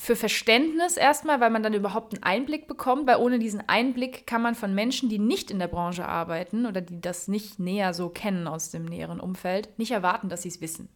für 0.00 0.16
Verständnis 0.16 0.96
erstmal, 0.96 1.40
weil 1.40 1.50
man 1.50 1.62
dann 1.62 1.74
überhaupt 1.74 2.14
einen 2.14 2.22
Einblick 2.22 2.66
bekommt, 2.66 3.06
weil 3.06 3.18
ohne 3.18 3.38
diesen 3.38 3.68
Einblick 3.68 4.26
kann 4.26 4.40
man 4.40 4.54
von 4.54 4.74
Menschen, 4.74 5.10
die 5.10 5.18
nicht 5.18 5.50
in 5.50 5.58
der 5.58 5.68
Branche 5.68 6.08
arbeiten 6.08 6.64
oder 6.64 6.80
die 6.80 7.02
das 7.02 7.28
nicht 7.28 7.58
näher 7.58 7.92
so 7.92 8.08
kennen 8.08 8.46
aus 8.46 8.70
dem 8.70 8.86
näheren 8.86 9.20
Umfeld, 9.20 9.78
nicht 9.78 9.90
erwarten, 9.90 10.30
dass 10.30 10.40
sie 10.40 10.48
es 10.48 10.62
wissen. 10.62 10.88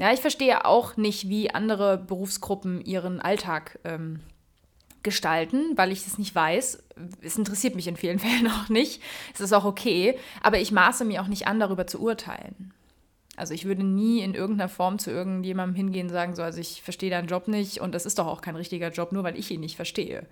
Ja, 0.00 0.12
ich 0.12 0.20
verstehe 0.20 0.64
auch 0.64 0.96
nicht, 0.96 1.28
wie 1.28 1.54
andere 1.54 1.96
Berufsgruppen 1.96 2.80
ihren 2.84 3.20
Alltag 3.20 3.78
ähm, 3.84 4.18
gestalten, 5.02 5.76
weil 5.76 5.92
ich 5.92 6.06
es 6.06 6.18
nicht 6.18 6.34
weiß. 6.34 6.82
Es 7.22 7.38
interessiert 7.38 7.74
mich 7.74 7.86
in 7.86 7.96
vielen 7.96 8.18
Fällen 8.20 8.48
auch 8.48 8.68
nicht. 8.68 9.02
Es 9.34 9.40
ist 9.40 9.52
auch 9.52 9.64
okay, 9.64 10.18
aber 10.42 10.58
ich 10.58 10.72
maße 10.72 11.04
mir 11.04 11.22
auch 11.22 11.28
nicht 11.28 11.46
an, 11.46 11.60
darüber 11.60 11.86
zu 11.86 12.00
urteilen. 12.00 12.72
Also 13.36 13.54
ich 13.54 13.64
würde 13.64 13.84
nie 13.84 14.20
in 14.20 14.34
irgendeiner 14.34 14.68
Form 14.68 14.98
zu 14.98 15.10
irgendjemandem 15.10 15.74
hingehen 15.74 16.08
und 16.08 16.12
sagen, 16.12 16.34
so, 16.34 16.42
also 16.42 16.60
ich 16.60 16.82
verstehe 16.82 17.08
deinen 17.08 17.28
Job 17.28 17.48
nicht 17.48 17.80
und 17.80 17.94
das 17.94 18.04
ist 18.04 18.18
doch 18.18 18.26
auch 18.26 18.42
kein 18.42 18.56
richtiger 18.56 18.90
Job, 18.90 19.12
nur 19.12 19.24
weil 19.24 19.38
ich 19.38 19.50
ihn 19.50 19.60
nicht 19.60 19.76
verstehe. 19.76 20.26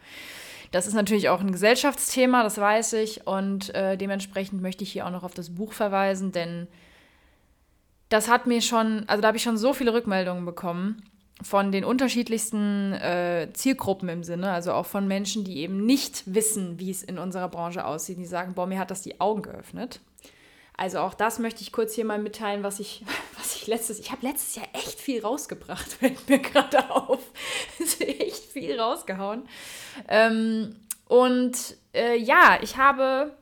Das 0.72 0.86
ist 0.86 0.92
natürlich 0.92 1.30
auch 1.30 1.40
ein 1.40 1.52
Gesellschaftsthema, 1.52 2.42
das 2.42 2.58
weiß 2.58 2.94
ich. 2.94 3.26
Und 3.26 3.74
äh, 3.74 3.96
dementsprechend 3.96 4.60
möchte 4.60 4.84
ich 4.84 4.92
hier 4.92 5.06
auch 5.06 5.10
noch 5.10 5.24
auf 5.24 5.32
das 5.32 5.54
Buch 5.54 5.72
verweisen, 5.72 6.32
denn 6.32 6.68
das 8.10 8.28
hat 8.28 8.46
mir 8.46 8.60
schon, 8.60 9.04
also 9.06 9.22
da 9.22 9.28
habe 9.28 9.38
ich 9.38 9.42
schon 9.42 9.56
so 9.56 9.72
viele 9.72 9.94
Rückmeldungen 9.94 10.44
bekommen 10.44 11.02
von 11.42 11.70
den 11.70 11.84
unterschiedlichsten 11.84 12.92
äh, 12.94 13.48
Zielgruppen 13.52 14.08
im 14.08 14.24
Sinne, 14.24 14.50
also 14.50 14.72
auch 14.72 14.86
von 14.86 15.06
Menschen, 15.06 15.44
die 15.44 15.58
eben 15.58 15.86
nicht 15.86 16.22
wissen, 16.26 16.78
wie 16.80 16.90
es 16.90 17.02
in 17.02 17.18
unserer 17.18 17.48
Branche 17.48 17.84
aussieht, 17.84 18.18
die 18.18 18.26
sagen, 18.26 18.54
boah, 18.54 18.66
mir 18.66 18.78
hat 18.78 18.90
das 18.90 19.02
die 19.02 19.20
Augen 19.20 19.42
geöffnet. 19.42 20.00
Also 20.76 21.00
auch 21.00 21.14
das 21.14 21.40
möchte 21.40 21.62
ich 21.62 21.72
kurz 21.72 21.94
hier 21.94 22.04
mal 22.04 22.20
mitteilen, 22.20 22.62
was 22.62 22.80
ich, 22.80 23.04
was 23.38 23.54
ich 23.56 23.66
letztes, 23.66 23.98
ich 23.98 24.10
habe 24.10 24.26
letztes 24.26 24.56
Jahr 24.56 24.68
echt 24.72 25.00
viel 25.00 25.20
rausgebracht, 25.20 25.92
fällt 26.00 26.28
mir 26.28 26.38
gerade 26.38 26.90
auf. 26.90 27.20
echt 28.00 28.44
viel 28.52 28.80
rausgehauen. 28.80 29.48
Ähm, 30.08 30.76
und 31.06 31.76
äh, 31.94 32.16
ja, 32.16 32.58
ich 32.62 32.76
habe 32.76 33.36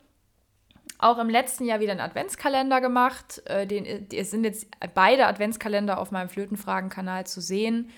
auch 0.98 1.18
im 1.18 1.28
letzten 1.28 1.64
Jahr 1.64 1.80
wieder 1.80 1.92
einen 1.92 2.00
Adventskalender 2.00 2.80
gemacht. 2.80 3.42
Äh, 3.46 3.66
den, 3.66 4.06
es 4.12 4.30
sind 4.30 4.44
jetzt 4.44 4.66
beide 4.94 5.26
Adventskalender 5.26 5.98
auf 5.98 6.10
meinem 6.10 6.28
Flötenfragen-Kanal 6.28 7.26
zu 7.26 7.40
sehen. 7.40 7.90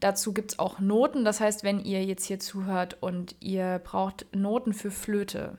Dazu 0.00 0.32
gibt 0.32 0.52
es 0.52 0.58
auch 0.58 0.78
Noten. 0.78 1.24
Das 1.24 1.40
heißt, 1.40 1.64
wenn 1.64 1.80
ihr 1.80 2.04
jetzt 2.04 2.24
hier 2.24 2.38
zuhört 2.38 2.96
und 3.00 3.34
ihr 3.40 3.80
braucht 3.82 4.26
Noten 4.34 4.72
für 4.72 4.90
Flöte, 4.90 5.58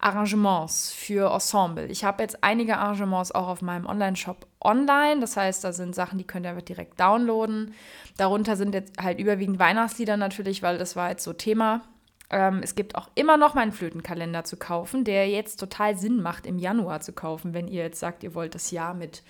Arrangements 0.00 0.92
für 0.92 1.32
Ensemble. 1.32 1.86
Ich 1.86 2.04
habe 2.04 2.22
jetzt 2.22 2.44
einige 2.44 2.78
Arrangements 2.78 3.32
auch 3.32 3.48
auf 3.48 3.62
meinem 3.62 3.86
Online-Shop 3.86 4.46
online. 4.60 5.20
Das 5.20 5.36
heißt, 5.36 5.64
da 5.64 5.72
sind 5.72 5.94
Sachen, 5.94 6.18
die 6.18 6.24
könnt 6.24 6.46
ihr 6.46 6.50
einfach 6.50 6.62
direkt 6.62 7.00
downloaden. 7.00 7.74
Darunter 8.16 8.56
sind 8.56 8.74
jetzt 8.74 9.02
halt 9.02 9.18
überwiegend 9.18 9.58
Weihnachtslieder 9.58 10.16
natürlich, 10.16 10.62
weil 10.62 10.78
das 10.78 10.94
war 10.94 11.10
jetzt 11.10 11.24
so 11.24 11.32
Thema. 11.32 11.82
Ähm, 12.30 12.60
es 12.62 12.74
gibt 12.74 12.94
auch 12.94 13.08
immer 13.14 13.36
noch 13.36 13.54
meinen 13.54 13.72
Flötenkalender 13.72 14.44
zu 14.44 14.56
kaufen, 14.56 15.04
der 15.04 15.28
jetzt 15.28 15.56
total 15.56 15.96
Sinn 15.96 16.20
macht, 16.20 16.46
im 16.46 16.58
Januar 16.58 17.00
zu 17.00 17.12
kaufen, 17.12 17.54
wenn 17.54 17.68
ihr 17.68 17.82
jetzt 17.82 18.00
sagt, 18.00 18.22
ihr 18.22 18.34
wollt 18.34 18.54
das 18.54 18.70
Jahr 18.70 18.94
mit 18.94 19.22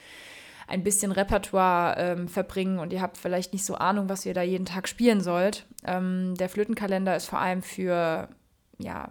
ein 0.67 0.85
bisschen 0.85 1.13
Repertoire 1.13 1.97
ähm, 1.97 2.29
verbringen 2.29 2.79
und 2.79 2.93
ihr 2.93 3.01
habt 3.01 3.17
vielleicht 3.17 3.53
nicht 3.53 3.65
so 3.65 3.77
Ahnung, 3.77 4.09
was 4.09 4.27
ihr 4.27 4.35
da 4.35 4.43
jeden 4.43 4.67
Tag 4.67 4.87
spielen 4.87 5.23
sollt. 5.23 5.67
Ähm, 5.85 6.35
der 6.35 6.49
Flötenkalender 6.49 7.17
ist 7.17 7.27
vor 7.27 7.39
allem 7.39 7.63
für 7.63 8.29
ja, 8.79 9.09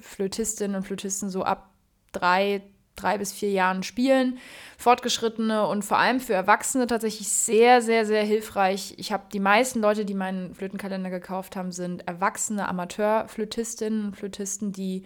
Flötistinnen 0.00 0.76
und 0.76 0.84
Flötisten 0.84 1.28
so 1.28 1.44
ab 1.44 1.70
drei, 2.12 2.62
drei 3.00 3.18
bis 3.18 3.32
vier 3.32 3.50
Jahren 3.50 3.82
spielen. 3.82 4.38
Fortgeschrittene 4.78 5.66
und 5.66 5.84
vor 5.84 5.98
allem 5.98 6.20
für 6.20 6.34
Erwachsene 6.34 6.86
tatsächlich 6.86 7.28
sehr, 7.28 7.82
sehr, 7.82 8.06
sehr 8.06 8.22
hilfreich. 8.22 8.94
Ich 8.96 9.12
habe 9.12 9.24
die 9.32 9.40
meisten 9.40 9.80
Leute, 9.80 10.04
die 10.04 10.14
meinen 10.14 10.54
Flötenkalender 10.54 11.10
gekauft 11.10 11.56
haben, 11.56 11.72
sind 11.72 12.06
erwachsene 12.08 12.68
Amateurflötistinnen 12.68 14.06
und 14.06 14.16
Flötisten, 14.16 14.72
die 14.72 15.04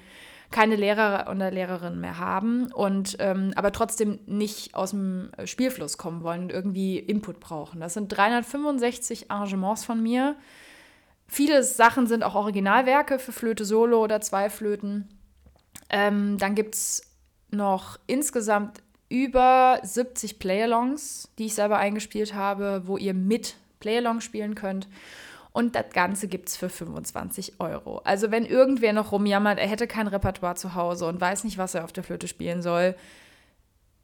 keine 0.50 0.76
Lehrer 0.76 1.28
oder 1.30 1.50
Lehrerin 1.50 2.00
mehr 2.00 2.18
haben 2.18 2.70
und 2.72 3.16
ähm, 3.18 3.52
aber 3.56 3.72
trotzdem 3.72 4.20
nicht 4.26 4.76
aus 4.76 4.90
dem 4.90 5.30
Spielfluss 5.44 5.98
kommen 5.98 6.22
wollen 6.22 6.42
und 6.42 6.52
irgendwie 6.52 6.98
Input 6.98 7.40
brauchen. 7.40 7.80
Das 7.80 7.94
sind 7.94 8.08
365 8.08 9.30
Arrangements 9.30 9.84
von 9.84 10.00
mir 10.00 10.36
Viele 11.26 11.62
Sachen 11.62 12.06
sind 12.06 12.22
auch 12.22 12.34
Originalwerke 12.34 13.18
für 13.18 13.32
Flöte 13.32 13.64
Solo 13.64 14.02
oder 14.02 14.20
zwei 14.20 14.50
Flöten. 14.50 15.08
Ähm, 15.88 16.38
dann 16.38 16.54
gibt 16.54 16.74
es 16.74 17.02
noch 17.54 17.98
insgesamt 18.06 18.82
über 19.08 19.78
70 19.82 20.38
Playalongs, 20.38 21.28
die 21.38 21.46
ich 21.46 21.54
selber 21.54 21.78
eingespielt 21.78 22.34
habe, 22.34 22.82
wo 22.86 22.96
ihr 22.96 23.14
mit 23.14 23.56
Playalong 23.80 24.20
spielen 24.20 24.54
könnt. 24.54 24.88
Und 25.52 25.76
das 25.76 25.90
Ganze 25.92 26.26
gibt 26.26 26.48
es 26.48 26.56
für 26.56 26.68
25 26.68 27.60
Euro. 27.60 27.98
Also 27.98 28.32
wenn 28.32 28.44
irgendwer 28.44 28.92
noch 28.92 29.12
rumjammert, 29.12 29.58
er 29.58 29.68
hätte 29.68 29.86
kein 29.86 30.08
Repertoire 30.08 30.56
zu 30.56 30.74
Hause 30.74 31.06
und 31.06 31.20
weiß 31.20 31.44
nicht, 31.44 31.58
was 31.58 31.74
er 31.74 31.84
auf 31.84 31.92
der 31.92 32.02
Flöte 32.02 32.26
spielen 32.26 32.60
soll, 32.60 32.96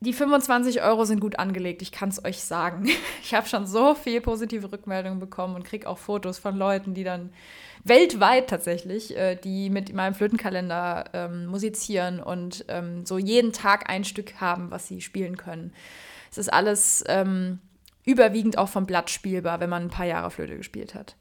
die 0.01 0.15
25 0.15 0.83
Euro 0.83 1.05
sind 1.05 1.21
gut 1.21 1.39
angelegt, 1.39 1.83
ich 1.83 1.93
kann 1.93 2.09
es 2.09 2.25
euch 2.25 2.41
sagen. 2.41 2.89
Ich 3.23 3.35
habe 3.35 3.47
schon 3.47 3.67
so 3.67 3.95
viel 3.95 4.21
positive 4.21 4.73
Rückmeldungen 4.73 5.21
bekommen 5.21 5.55
und 5.55 5.65
kriege 5.65 5.89
auch 5.89 5.99
Fotos 5.99 6.39
von 6.39 6.57
Leuten, 6.57 6.95
die 6.95 7.05
dann 7.05 7.33
weltweit 7.85 8.49
tatsächlich, 8.49 9.17
äh, 9.17 9.37
die 9.37 9.71
mit 9.71 9.93
meinem 9.95 10.15
Flötenkalender 10.15 11.05
ähm, 11.13 11.47
musizieren 11.47 12.21
und 12.21 12.65
ähm, 12.69 13.07
so 13.07 13.19
jeden 13.19 13.53
Tag 13.53 13.89
ein 13.89 14.05
Stück 14.05 14.41
haben, 14.41 14.71
was 14.71 14.89
sie 14.89 15.01
spielen 15.01 15.37
können. 15.37 15.73
Es 16.31 16.39
ist 16.39 16.53
alles 16.53 17.05
ähm, 17.07 17.61
überwiegend 18.05 18.59
auch 18.59 18.69
vom 18.69 18.87
Blatt 18.87 19.11
spielbar, 19.11 19.61
wenn 19.61 19.71
man 19.71 19.85
ein 19.85 19.91
paar 19.91 20.07
Jahre 20.07 20.31
Flöte 20.31 20.57
gespielt 20.57 20.95
hat. 20.95 21.17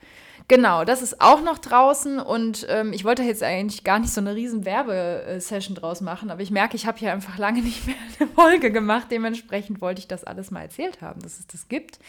Genau, 0.49 0.83
das 0.83 1.03
ist 1.03 1.21
auch 1.21 1.43
noch 1.43 1.59
draußen 1.59 2.17
und 2.19 2.65
ähm, 2.69 2.91
ich 2.91 3.05
wollte 3.05 3.21
jetzt 3.21 3.43
eigentlich 3.43 3.83
gar 3.83 3.99
nicht 3.99 4.11
so 4.11 4.19
eine 4.19 4.33
riesen 4.33 4.65
Werbesession 4.65 5.75
draus 5.75 6.01
machen, 6.01 6.31
aber 6.31 6.41
ich 6.41 6.49
merke, 6.49 6.75
ich 6.75 6.87
habe 6.87 6.97
hier 6.97 7.13
einfach 7.13 7.37
lange 7.37 7.61
nicht 7.63 7.85
mehr 7.85 7.95
eine 8.19 8.27
Folge 8.27 8.71
gemacht. 8.71 9.09
Dementsprechend 9.11 9.79
wollte 9.79 9.99
ich 9.99 10.07
das 10.07 10.23
alles 10.23 10.49
mal 10.49 10.63
erzählt 10.63 11.03
haben, 11.03 11.21
dass 11.21 11.39
es 11.39 11.45
das 11.45 11.67
gibt. 11.67 11.99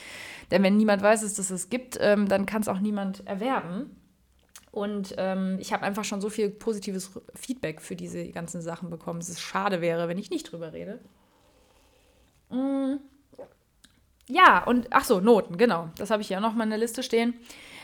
Denn 0.50 0.62
wenn 0.62 0.78
niemand 0.78 1.02
weiß, 1.02 1.20
dass 1.20 1.38
es 1.38 1.48
das 1.48 1.68
gibt, 1.68 1.98
ähm, 2.00 2.28
dann 2.28 2.46
kann 2.46 2.62
es 2.62 2.68
auch 2.68 2.80
niemand 2.80 3.26
erwerben. 3.26 3.94
Und 4.72 5.14
ähm, 5.18 5.58
ich 5.60 5.74
habe 5.74 5.84
einfach 5.84 6.04
schon 6.04 6.22
so 6.22 6.30
viel 6.30 6.48
positives 6.48 7.10
Feedback 7.34 7.82
für 7.82 7.94
diese 7.94 8.26
ganzen 8.30 8.62
Sachen 8.62 8.88
bekommen, 8.88 9.20
dass 9.20 9.28
es 9.28 9.40
schade 9.40 9.82
wäre, 9.82 10.08
wenn 10.08 10.16
ich 10.16 10.30
nicht 10.30 10.50
drüber 10.50 10.72
rede. 10.72 10.98
Mm. 12.48 12.94
Ja, 14.28 14.64
und 14.64 14.86
ach 14.92 15.04
so, 15.04 15.20
Noten, 15.20 15.58
genau. 15.58 15.90
Das 15.98 16.10
habe 16.10 16.22
ich 16.22 16.30
ja 16.30 16.40
noch 16.40 16.54
mal 16.54 16.64
in 16.64 16.70
der 16.70 16.78
Liste 16.78 17.02
stehen. 17.02 17.34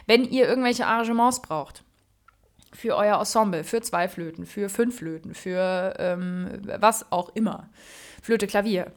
Wenn 0.07 0.25
ihr 0.25 0.49
irgendwelche 0.49 0.87
Arrangements 0.87 1.43
braucht, 1.43 1.83
für 2.73 2.97
euer 2.97 3.19
Ensemble, 3.19 3.65
für 3.65 3.81
zwei 3.81 4.09
Flöten, 4.09 4.47
für 4.47 4.69
fünf 4.69 4.99
Flöten, 4.99 5.35
für 5.35 5.95
ähm, 5.99 6.63
was 6.79 7.11
auch 7.11 7.31
immer, 7.35 7.69
Flöte, 8.23 8.47
Klavier, 8.47 8.93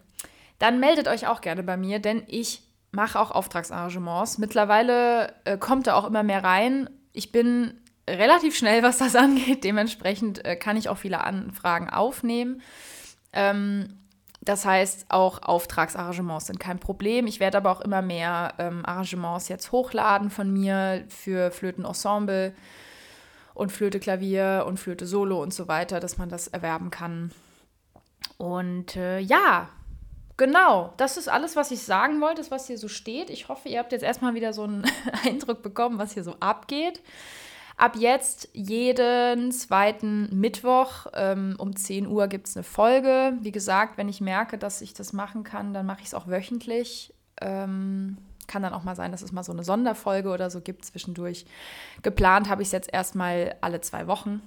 dann 0.59 0.79
meldet 0.79 1.07
euch 1.07 1.27
auch 1.27 1.41
gerne 1.41 1.63
bei 1.63 1.77
mir, 1.77 1.99
denn 1.99 2.23
ich 2.27 2.61
mache 2.91 3.19
auch 3.19 3.31
Auftragsarrangements. 3.31 4.37
Mittlerweile 4.37 5.33
äh, 5.45 5.57
kommt 5.57 5.87
da 5.87 5.95
auch 5.95 6.05
immer 6.05 6.23
mehr 6.23 6.43
rein. 6.43 6.89
Ich 7.13 7.31
bin 7.31 7.79
relativ 8.07 8.57
schnell, 8.57 8.83
was 8.83 8.97
das 8.97 9.15
angeht. 9.15 9.63
Dementsprechend 9.63 10.45
äh, 10.45 10.55
kann 10.55 10.77
ich 10.77 10.89
auch 10.89 10.97
viele 10.97 11.23
Anfragen 11.23 11.89
aufnehmen. 11.89 12.61
Ähm, 13.31 13.98
das 14.49 14.65
heißt, 14.65 15.05
auch 15.09 15.43
Auftragsarrangements 15.43 16.47
sind 16.47 16.59
kein 16.59 16.79
Problem. 16.79 17.27
Ich 17.27 17.39
werde 17.39 17.57
aber 17.57 17.69
auch 17.69 17.81
immer 17.81 18.01
mehr 18.01 18.55
ähm, 18.57 18.83
Arrangements 18.83 19.47
jetzt 19.47 19.71
hochladen 19.71 20.31
von 20.31 20.51
mir 20.51 21.05
für 21.07 21.51
Flötenensemble 21.51 22.55
und 23.53 23.71
Flöte 23.71 23.99
Klavier 23.99 24.63
und 24.65 24.79
Flöte 24.79 25.05
Solo 25.05 25.39
und 25.39 25.53
so 25.53 25.67
weiter, 25.67 25.99
dass 25.99 26.17
man 26.17 26.29
das 26.29 26.47
erwerben 26.47 26.89
kann. 26.89 27.31
Und 28.39 28.95
äh, 28.95 29.19
ja, 29.19 29.69
genau, 30.35 30.95
das 30.97 31.17
ist 31.17 31.29
alles, 31.29 31.55
was 31.55 31.69
ich 31.69 31.83
sagen 31.83 32.19
wollte, 32.19 32.41
was 32.49 32.65
hier 32.65 32.79
so 32.79 32.87
steht. 32.87 33.29
Ich 33.29 33.49
hoffe, 33.49 33.69
ihr 33.69 33.77
habt 33.77 33.91
jetzt 33.91 34.01
erstmal 34.01 34.33
wieder 34.33 34.51
so 34.51 34.63
einen 34.63 34.83
Eindruck 35.25 35.61
bekommen, 35.61 35.99
was 35.99 36.15
hier 36.15 36.23
so 36.23 36.35
abgeht. 36.39 37.03
Ab 37.79 37.95
jetzt 37.95 38.49
jeden 38.51 39.53
zweiten 39.53 40.37
Mittwoch 40.37 41.07
ähm, 41.13 41.55
um 41.57 41.77
10 41.77 42.07
Uhr 42.07 42.27
gibt 42.27 42.49
es 42.49 42.57
eine 42.57 42.65
Folge. 42.65 43.37
Wie 43.39 43.53
gesagt, 43.53 43.97
wenn 43.97 44.09
ich 44.09 44.19
merke, 44.19 44.57
dass 44.57 44.81
ich 44.81 44.93
das 44.93 45.13
machen 45.13 45.45
kann, 45.45 45.73
dann 45.73 45.85
mache 45.85 46.01
ich 46.01 46.07
es 46.07 46.13
auch 46.13 46.27
wöchentlich. 46.27 47.13
Ähm, 47.39 48.17
kann 48.47 48.63
dann 48.63 48.73
auch 48.73 48.83
mal 48.83 48.97
sein, 48.97 49.13
dass 49.13 49.21
es 49.21 49.31
mal 49.31 49.43
so 49.43 49.53
eine 49.53 49.63
Sonderfolge 49.63 50.27
oder 50.27 50.49
so 50.49 50.59
gibt 50.59 50.83
zwischendurch. 50.83 51.45
Geplant 52.03 52.49
habe 52.49 52.63
ich 52.63 52.67
es 52.67 52.73
jetzt 52.73 52.91
erstmal 52.91 53.55
alle 53.61 53.79
zwei 53.79 54.07
Wochen. 54.07 54.41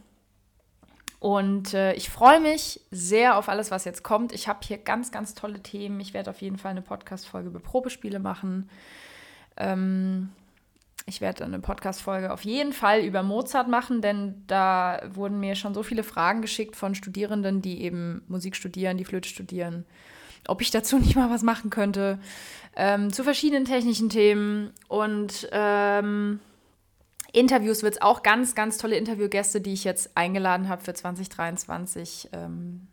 Und 1.19 1.73
äh, 1.73 1.95
ich 1.95 2.11
freue 2.11 2.39
mich 2.39 2.83
sehr 2.91 3.39
auf 3.39 3.49
alles, 3.49 3.71
was 3.71 3.87
jetzt 3.87 4.03
kommt. 4.03 4.33
Ich 4.33 4.47
habe 4.47 4.59
hier 4.63 4.77
ganz, 4.77 5.11
ganz 5.11 5.33
tolle 5.33 5.63
Themen. 5.63 6.01
Ich 6.01 6.13
werde 6.13 6.29
auf 6.29 6.43
jeden 6.43 6.59
Fall 6.59 6.73
eine 6.73 6.83
Podcast-Folge 6.83 7.49
über 7.49 7.61
Probespiele 7.61 8.19
machen. 8.19 8.69
Ähm, 9.57 10.33
ich 11.07 11.21
werde 11.21 11.45
eine 11.45 11.59
Podcast-Folge 11.59 12.33
auf 12.33 12.45
jeden 12.45 12.73
Fall 12.73 13.01
über 13.01 13.23
Mozart 13.23 13.69
machen, 13.69 14.01
denn 14.03 14.45
da 14.47 15.01
wurden 15.13 15.41
mir 15.41 15.55
schon 15.57 15.75
so 15.75 15.83
viele 15.83 16.05
Fragen 16.05 16.43
geschickt 16.43 16.77
von 16.77 16.95
Studierenden, 16.95 17.61
die 17.61 17.83
eben 17.83 18.23
Musik 18.29 18.55
studieren, 18.57 18.97
die 18.97 19.05
Flöte 19.05 19.29
studieren, 19.29 19.85
ob 20.47 20.61
ich 20.61 20.71
dazu 20.71 20.99
nicht 21.01 21.17
mal 21.17 21.31
was 21.31 21.43
machen 21.43 21.71
könnte, 21.71 22.19
ähm, 22.77 23.13
zu 23.13 23.25
verschiedenen 23.25 23.65
technischen 23.65 24.09
Themen 24.09 24.73
und 24.89 25.49
ähm, 25.53 26.41
Interviews 27.33 27.83
wird 27.83 27.95
es 27.95 28.03
auch 28.03 28.23
ganz, 28.23 28.55
ganz 28.55 28.79
tolle 28.79 28.97
Interviewgäste, 28.97 29.61
die 29.61 29.73
ich 29.73 29.85
jetzt 29.85 30.17
eingeladen 30.17 30.69
habe 30.69 30.83
für 30.83 30.93
2023. 30.93 32.29
Ähm, 32.33 32.89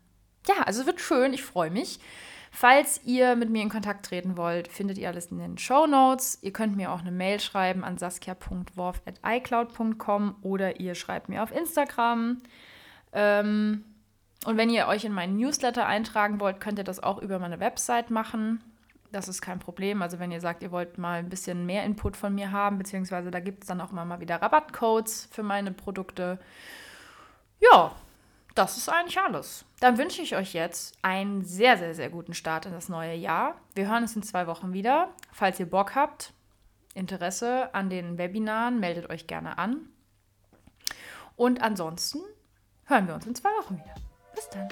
ja, 0.48 0.62
also 0.64 0.80
es 0.80 0.86
wird 0.86 1.00
schön, 1.00 1.34
ich 1.34 1.42
freue 1.42 1.70
mich. 1.70 2.00
Falls 2.50 3.00
ihr 3.04 3.36
mit 3.36 3.48
mir 3.48 3.62
in 3.62 3.68
Kontakt 3.68 4.06
treten 4.06 4.36
wollt, 4.36 4.66
findet 4.68 4.98
ihr 4.98 5.06
alles 5.08 5.26
in 5.26 5.38
den 5.38 5.56
Show 5.56 5.86
Notes. 5.86 6.40
Ihr 6.42 6.52
könnt 6.52 6.76
mir 6.76 6.90
auch 6.92 6.98
eine 7.00 7.12
Mail 7.12 7.38
schreiben 7.38 7.84
an 7.84 7.96
saskia.worf.icloud.com 7.96 10.34
oder 10.42 10.80
ihr 10.80 10.96
schreibt 10.96 11.28
mir 11.28 11.44
auf 11.44 11.52
Instagram. 11.52 12.38
Ähm, 13.12 13.84
und 14.44 14.56
wenn 14.56 14.70
ihr 14.70 14.88
euch 14.88 15.04
in 15.04 15.12
meinen 15.12 15.36
Newsletter 15.36 15.86
eintragen 15.86 16.40
wollt, 16.40 16.60
könnt 16.60 16.78
ihr 16.78 16.84
das 16.84 17.02
auch 17.02 17.18
über 17.18 17.38
meine 17.38 17.60
Website 17.60 18.10
machen. 18.10 18.64
Das 19.12 19.28
ist 19.28 19.42
kein 19.42 19.58
Problem. 19.58 20.02
Also 20.02 20.18
wenn 20.18 20.32
ihr 20.32 20.40
sagt, 20.40 20.62
ihr 20.62 20.72
wollt 20.72 20.98
mal 20.98 21.18
ein 21.18 21.28
bisschen 21.28 21.66
mehr 21.66 21.84
Input 21.84 22.16
von 22.16 22.34
mir 22.34 22.52
haben, 22.52 22.78
beziehungsweise 22.78 23.30
da 23.30 23.40
gibt 23.40 23.62
es 23.62 23.68
dann 23.68 23.80
auch 23.80 23.92
mal 23.92 24.20
wieder 24.20 24.42
Rabattcodes 24.42 25.28
für 25.30 25.42
meine 25.42 25.72
Produkte. 25.72 26.38
Ja, 27.60 27.92
das 28.54 28.76
ist 28.76 28.88
eigentlich 28.88 29.20
alles. 29.20 29.64
Dann 29.80 29.98
wünsche 29.98 30.22
ich 30.22 30.36
euch 30.36 30.52
jetzt 30.52 30.96
einen 31.02 31.44
sehr, 31.44 31.78
sehr, 31.78 31.94
sehr 31.94 32.10
guten 32.10 32.34
Start 32.34 32.66
in 32.66 32.72
das 32.72 32.88
neue 32.88 33.14
Jahr. 33.14 33.56
Wir 33.74 33.88
hören 33.88 34.02
uns 34.02 34.16
in 34.16 34.22
zwei 34.22 34.46
Wochen 34.46 34.72
wieder. 34.72 35.10
Falls 35.32 35.60
ihr 35.60 35.70
Bock 35.70 35.94
habt, 35.94 36.32
Interesse 36.94 37.74
an 37.74 37.88
den 37.88 38.18
Webinaren, 38.18 38.80
meldet 38.80 39.08
euch 39.10 39.26
gerne 39.26 39.58
an. 39.58 39.88
Und 41.36 41.62
ansonsten 41.62 42.20
hören 42.84 43.06
wir 43.06 43.14
uns 43.14 43.26
in 43.26 43.34
zwei 43.34 43.50
Wochen 43.50 43.76
wieder. 43.76 43.94
Bis 44.34 44.48
dann. 44.50 44.68